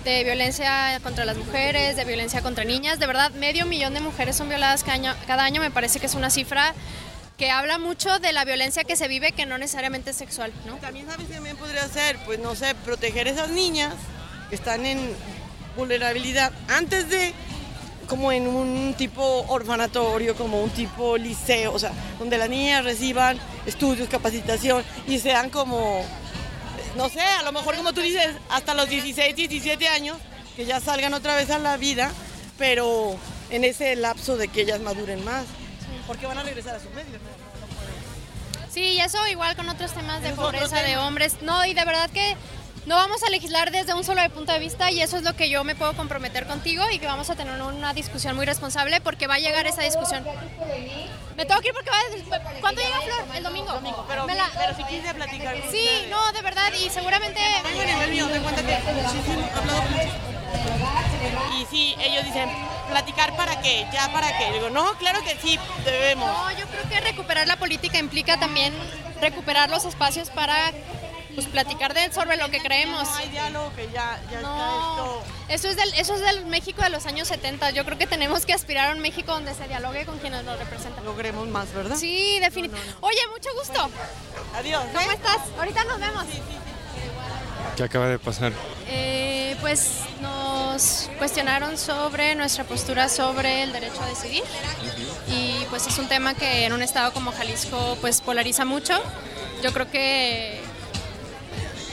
de 0.08 0.24
violencia 0.24 1.02
contra 1.04 1.26
las 1.26 1.36
mujeres, 1.36 1.98
de 1.98 2.06
violencia 2.06 2.42
contra 2.42 2.64
niñas. 2.64 2.98
De 2.98 3.08
verdad, 3.08 3.30
medio 3.32 3.66
millón 3.66 3.94
de 3.94 4.00
mujeres 4.00 4.38
son 4.38 4.48
violadas 4.48 4.86
cada 4.86 5.44
año, 5.44 5.60
me 5.60 5.70
parece 5.70 6.00
que 6.00 6.06
es 6.06 6.16
una 6.16 6.30
cifra 6.30 6.74
que 7.38 7.52
habla 7.52 7.78
mucho 7.78 8.18
de 8.20 8.32
la 8.32 8.46
violencia 8.46 8.86
que 8.86 8.96
se 8.96 9.10
vive, 9.10 9.34
que 9.34 9.46
no 9.46 9.58
necesariamente 9.58 10.12
es 10.12 10.16
sexual, 10.16 10.54
¿no? 10.66 10.78
También 10.78 11.08
sabes 11.08 11.28
que 11.28 11.34
también 11.34 11.58
podría 11.58 11.86
ser, 11.90 12.18
pues 12.26 12.40
no 12.40 12.56
sé, 12.56 12.74
proteger 12.86 13.28
esas 13.28 13.50
niñas 13.50 13.94
que 14.50 14.56
están 14.56 14.86
en 14.86 15.14
vulnerabilidad 15.76 16.54
antes 16.70 17.10
de 17.10 17.34
como 18.08 18.32
en 18.32 18.48
un 18.48 18.96
tipo 18.98 19.46
orfanatorio, 19.50 20.36
como 20.36 20.62
un 20.62 20.70
tipo 20.70 21.18
liceo, 21.18 21.74
o 21.74 21.80
sea, 21.80 21.92
donde 22.18 22.38
las 22.38 22.50
niñas 22.50 22.86
reciban 22.86 23.38
estudios, 23.66 24.08
capacitación 24.08 24.86
y 25.06 25.20
sean 25.20 25.50
como, 25.50 26.02
no 26.96 27.10
sé, 27.10 27.22
a 27.22 27.44
lo 27.44 27.52
mejor 27.52 27.76
como 27.76 27.94
tú 27.94 28.02
dices, 28.02 28.36
hasta 28.50 28.74
los 28.74 28.90
16, 28.90 29.36
17 29.36 29.88
años, 29.88 30.18
que 30.56 30.66
ya 30.66 30.80
salgan 30.80 31.14
otra 31.14 31.36
vez 31.36 31.50
a 31.50 31.60
la 31.60 31.78
vida, 31.78 32.12
pero 32.58 33.16
en 33.50 33.64
ese 33.64 33.96
lapso 33.96 34.38
de 34.38 34.48
que 34.48 34.62
ellas 34.62 34.80
maduren 34.80 35.24
más, 35.24 35.46
porque 36.08 36.26
van 36.26 36.38
a 36.38 36.44
regresar 36.44 36.76
a 36.76 36.80
sus 36.80 36.90
medios. 36.92 37.22
¿no? 37.22 37.48
Sí, 38.70 38.82
y 38.94 39.00
eso 39.00 39.26
igual 39.28 39.56
con 39.56 39.68
otros 39.70 39.92
temas 39.92 40.22
de 40.22 40.32
pobreza 40.34 40.82
de 40.84 40.98
hombres. 40.98 41.38
No, 41.42 41.66
y 41.66 41.74
de 41.74 41.84
verdad 41.84 42.10
que 42.12 42.36
no 42.88 42.96
vamos 42.96 43.22
a 43.22 43.30
legislar 43.30 43.70
desde 43.70 43.94
un 43.94 44.04
solo 44.06 44.22
punto 44.30 44.54
de 44.54 44.60
vista 44.60 44.90
y 44.92 45.02
eso 45.02 45.18
es 45.18 45.24
lo 45.24 45.36
que 45.36 45.50
yo 45.50 45.64
me 45.66 45.76
puedo 45.76 45.94
comprometer 45.94 46.48
contigo 46.48 46.86
y 46.90 47.00
que 47.00 47.06
vamos 47.06 47.30
a 47.30 47.36
tener 47.36 47.62
una 47.62 47.94
discusión 47.94 48.36
muy 48.38 48.46
responsable 48.46 49.02
porque 49.02 49.28
va 49.28 49.36
a 49.36 49.40
llegar 49.40 49.68
esa 49.68 49.82
discusión. 49.82 50.24
Me 51.36 51.46
tengo 51.46 51.60
que 51.60 51.68
ir 51.68 51.74
porque 51.74 51.90
va 51.92 51.98
a... 52.38 52.62
¿Cuándo 52.62 52.82
llega 52.82 53.02
Flor? 53.02 53.36
El 53.36 53.44
domingo. 53.44 54.06
Pero, 54.08 54.26
Me 54.26 54.36
la- 54.36 54.50
pero 54.58 54.74
si 54.76 54.84
quise 54.86 55.14
platicar. 55.14 55.56
Sí, 55.70 55.88
no, 56.10 56.32
de 56.32 56.42
verdad, 56.42 56.72
y 56.82 56.90
seguramente... 56.90 57.42
Tengo 57.62 57.82
en 57.82 57.90
el 58.02 58.10
mío, 58.10 58.28
te 58.30 58.40
cuenta 58.40 58.62
que. 58.64 58.78
Y 61.60 61.66
sí, 61.70 61.96
ellos 62.00 62.24
dicen, 62.24 62.50
platicar 62.90 63.36
para 63.36 63.60
qué, 63.62 63.86
ya 63.92 64.12
para 64.14 64.36
qué. 64.38 64.52
Digo, 64.54 64.70
no, 64.70 64.94
claro 64.98 65.22
que 65.24 65.38
sí, 65.42 65.60
debemos. 65.84 66.26
No, 66.28 66.52
yo 66.58 66.66
creo 66.68 66.88
que 66.90 67.00
recuperar 67.02 67.48
la 67.48 67.58
política 67.58 67.98
implica 68.00 68.40
también 68.40 68.74
recuperar 69.22 69.70
los 69.70 69.84
espacios 69.86 70.30
para 70.30 70.72
pues, 71.38 71.46
platicar 71.50 71.94
de, 71.94 72.12
sobre 72.12 72.36
lo 72.36 72.50
que 72.50 72.58
creemos. 72.60 73.04
No 73.04 73.16
hay 73.16 73.30
diálogo, 73.30 73.72
que 73.76 73.88
ya, 73.94 74.20
ya 74.32 74.42
No, 74.42 75.22
está 75.22 75.54
eso 75.54 75.70
es, 75.70 75.76
del, 75.76 75.94
eso 75.94 76.16
es 76.16 76.22
del 76.22 76.48
México 76.48 76.82
de 76.82 76.90
los 76.90 77.06
años 77.06 77.28
70. 77.28 77.70
Yo 77.70 77.86
creo 77.86 77.96
que 77.96 78.08
tenemos 78.08 78.48
que 78.48 78.54
aspirar 78.54 78.90
a 78.90 78.94
un 78.94 79.00
México 79.02 79.34
donde 79.34 79.54
se 79.54 79.68
dialogue 79.68 80.04
con 80.08 80.18
quienes 80.18 80.44
nos 80.46 80.58
representan. 80.58 80.98
esto. 80.98 81.04
Logremos 81.04 81.48
más, 81.50 81.72
¿verdad? 81.76 81.96
Sí, 81.96 82.40
definitivamente. 82.40 82.96
Oye, 83.02 83.20
mucho 83.32 83.50
gusto. 83.54 83.88
Adiós. 84.56 84.84
¿eh? 84.84 84.90
¿Cómo 84.96 85.12
estás? 85.12 85.38
Ahorita 85.60 85.84
nos 85.84 86.00
vemos. 86.00 86.26
¿Qué 87.76 87.84
acaba 87.84 88.08
de 88.08 88.18
pasar? 88.18 88.52
Eh, 88.88 89.56
pues 89.62 90.00
nos 90.22 91.12
cuestionaron 91.20 91.78
sobre 91.78 92.34
nuestra 92.34 92.64
postura 92.64 93.10
sobre 93.10 93.62
el 93.62 93.74
derecho 93.74 94.02
a 94.02 94.08
decidir 94.08 94.44
y 95.28 95.66
pues 95.70 95.86
es 95.86 96.00
un 96.00 96.08
tema 96.08 96.34
que 96.34 96.66
en 96.66 96.74
un 96.74 96.82
estado 96.82 97.14
como 97.14 97.32
Jalisco 97.32 97.96
pues 98.02 98.22
polariza 98.22 98.66
mucho. 98.66 99.00
Yo 99.62 99.72
creo 99.74 99.92
que 99.92 100.64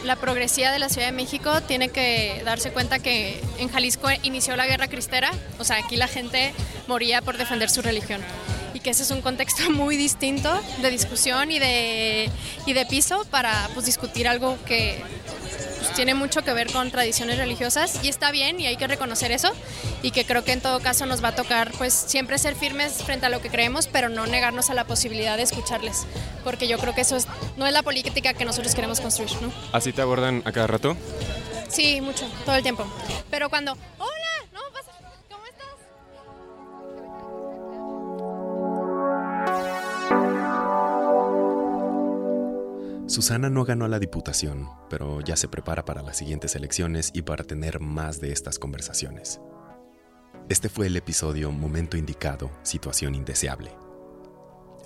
la 0.05 0.17
progresía 0.17 0.71
de 0.71 0.79
la 0.79 0.89
Ciudad 0.89 1.09
de 1.09 1.13
México 1.13 1.63
tiene 1.63 1.89
que 1.89 2.43
darse 2.45 2.71
cuenta 2.71 2.99
que 2.99 3.41
en 3.59 3.69
Jalisco 3.69 4.09
inició 4.23 4.55
la 4.57 4.67
guerra 4.67 4.89
cristera, 4.89 5.33
o 5.59 5.65
sea, 5.65 5.79
aquí 5.79 5.97
la 5.97 6.09
gente 6.09 6.53
moría 6.87 7.23
por 7.23 7.39
defender 7.39 7.71
su 7.71 7.83
religión. 7.83 8.21
Y 8.75 8.81
que 8.81 8.91
ese 8.91 9.03
es 9.03 9.11
un 9.11 9.23
contexto 9.23 9.71
muy 9.71 9.97
distinto 9.97 10.61
de 10.83 10.91
discusión 10.91 11.51
y 11.51 11.59
de, 11.59 12.31
y 12.67 12.73
de 12.73 12.87
piso 12.87 13.25
para 13.31 13.69
pues, 13.75 13.87
discutir 13.87 14.29
algo 14.29 14.59
que 14.67 15.03
pues, 15.85 15.97
tiene 15.97 16.15
mucho 16.15 16.43
que 16.43 16.53
ver 16.53 16.71
con 16.73 16.91
tradiciones 16.91 17.39
religiosas 17.39 18.01
y 18.03 18.09
está 18.09 18.31
bien 18.31 18.59
y 18.61 18.67
hay 18.67 18.77
que 18.77 18.87
reconocer 18.87 19.33
eso 19.33 19.53
y 20.03 20.11
que 20.11 20.25
creo 20.25 20.45
que 20.45 20.53
en 20.53 20.61
todo 20.61 20.81
caso 20.81 21.07
nos 21.07 21.23
va 21.23 21.29
a 21.29 21.35
tocar 21.35 21.71
pues 21.79 21.93
siempre 21.93 22.39
ser 22.39 22.55
firmes 22.55 23.03
frente 23.05 23.27
a 23.27 23.29
lo 23.29 23.41
que 23.41 23.49
creemos 23.51 23.87
pero 23.87 24.09
no 24.09 24.27
negarnos 24.27 24.71
a 24.71 24.75
la 24.75 24.85
posibilidad 24.85 25.37
de 25.37 25.43
escucharles 25.43 26.07
porque 26.43 26.69
yo 26.69 26.79
creo 26.79 26.95
que 26.95 27.03
eso 27.03 27.17
es- 27.17 27.27
no 27.57 27.67
es 27.67 27.73
la 27.73 27.83
política 27.83 28.33
que 28.35 28.45
nosotros 28.45 28.75
queremos 28.75 29.01
construir, 29.01 29.31
¿no? 29.43 29.53
¿Así 29.73 29.93
te 29.93 30.03
abordan 30.03 30.43
a 30.45 30.53
cada 30.53 30.67
rato? 30.67 30.97
Sí, 31.69 32.01
mucho, 32.01 32.27
todo 32.45 32.55
el 32.57 32.63
tiempo. 32.63 32.87
Pero 33.31 33.49
cuando, 33.51 33.73
hola, 33.99 34.24
Susana 43.07 43.51
no 43.51 43.65
ganó 43.65 43.87
la 43.87 43.99
diputación, 43.99 44.67
pero 44.89 45.21
ya 45.21 45.37
se 45.37 45.47
prepara 45.47 45.85
para 45.85 46.01
las 46.01 46.17
siguientes 46.17 46.57
elecciones 46.57 47.11
y 47.13 47.21
para 47.21 47.45
tener 47.45 47.79
más 47.79 48.19
de 48.19 48.33
estas 48.33 48.59
conversaciones. 48.59 49.41
Este 50.49 50.71
fue 50.71 50.87
el 50.87 50.97
episodio 50.97 51.53
Momento 51.53 51.99
Indicado, 51.99 52.51
Situación 52.63 53.15
Indeseable. 53.15 53.73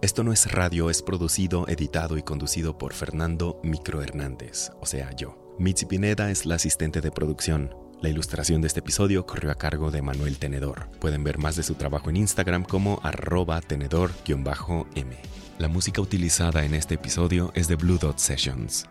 Esto 0.03 0.25
no 0.25 0.33
es 0.33 0.51
radio, 0.51 0.91
es 0.91 1.01
producido, 1.03 1.69
editado 1.69 2.19
y 2.19 2.23
conducido 2.23 2.77
por 2.77 2.93
Fernando 2.93 3.61
Micro 3.63 4.03
Hernández, 4.03 4.71
o 4.81 4.87
sea, 4.87 5.13
yo. 5.15 5.55
Mitzi 5.61 5.87
Pineda 5.87 6.33
es 6.33 6.45
la 6.45 6.57
asistente 6.57 7.01
de 7.01 7.13
producción. 7.13 7.73
La 8.01 8.09
ilustración 8.09 8.61
de 8.61 8.67
este 8.67 8.81
episodio 8.81 9.27
corrió 9.27 9.53
a 9.53 9.57
cargo 9.57 9.93
de 9.93 10.03
Manuel 10.03 10.39
Tenedor. 10.39 10.89
Pueden 11.01 11.23
ver 11.23 11.39
más 11.39 11.55
de 11.55 11.63
su 11.63 11.75
trabajo 11.75 12.11
en 12.11 12.17
Instagram 12.17 12.65
como 12.65 12.99
arroba 13.05 13.61
tenedor-m. 13.61 15.17
La 15.59 15.67
música 15.67 16.01
utilizada 16.01 16.65
en 16.65 16.73
este 16.73 16.95
episodio 16.95 17.51
es 17.53 17.67
de 17.67 17.75
Blue 17.75 17.99
Dot 17.99 18.19
Sessions. 18.19 18.87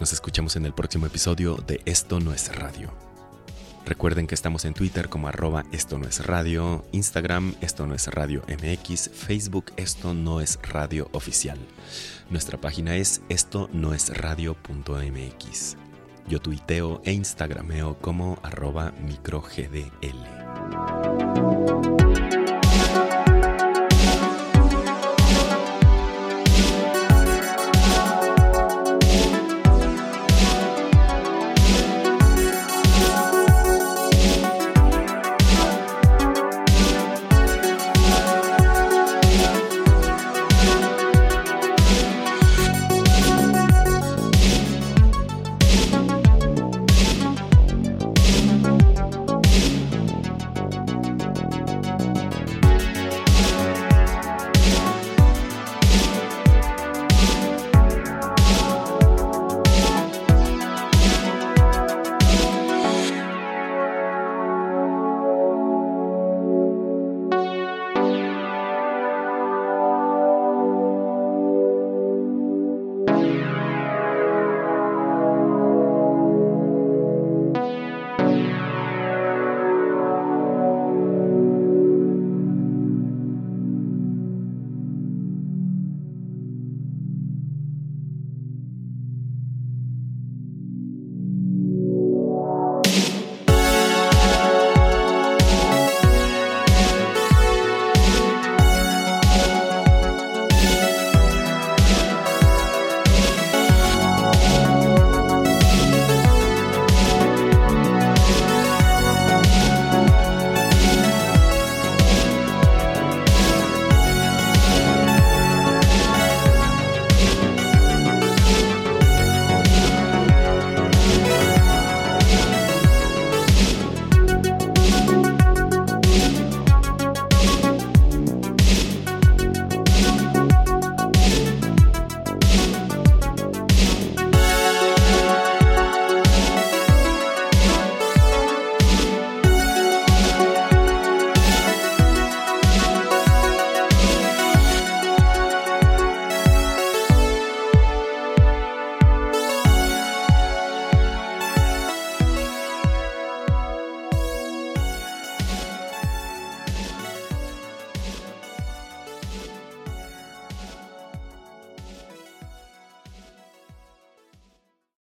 Nos 0.00 0.14
escuchamos 0.14 0.56
en 0.56 0.64
el 0.64 0.72
próximo 0.72 1.04
episodio 1.04 1.56
de 1.66 1.82
Esto 1.84 2.20
no 2.20 2.32
es 2.32 2.56
radio. 2.56 2.90
Recuerden 3.84 4.26
que 4.26 4.34
estamos 4.34 4.64
en 4.64 4.72
Twitter 4.72 5.10
como 5.10 5.28
arroba 5.28 5.64
esto 5.72 5.98
no 5.98 6.08
es 6.08 6.24
radio, 6.24 6.86
Instagram 6.92 7.54
esto 7.60 7.86
no 7.86 7.94
es 7.94 8.06
radio 8.08 8.42
MX, 8.48 9.10
Facebook 9.10 9.66
esto 9.76 10.14
no 10.14 10.40
es 10.40 10.58
radio 10.62 11.10
oficial. 11.12 11.58
Nuestra 12.30 12.58
página 12.58 12.96
es 12.96 13.20
esto 13.28 13.68
no 13.74 13.92
es 13.92 14.08
radio.mx. 14.16 15.76
Yo 16.28 16.40
tuiteo 16.40 17.02
e 17.04 17.12
instagrameo 17.12 17.98
como 17.98 18.38
arroba 18.42 18.94
microgdl. 19.02 20.16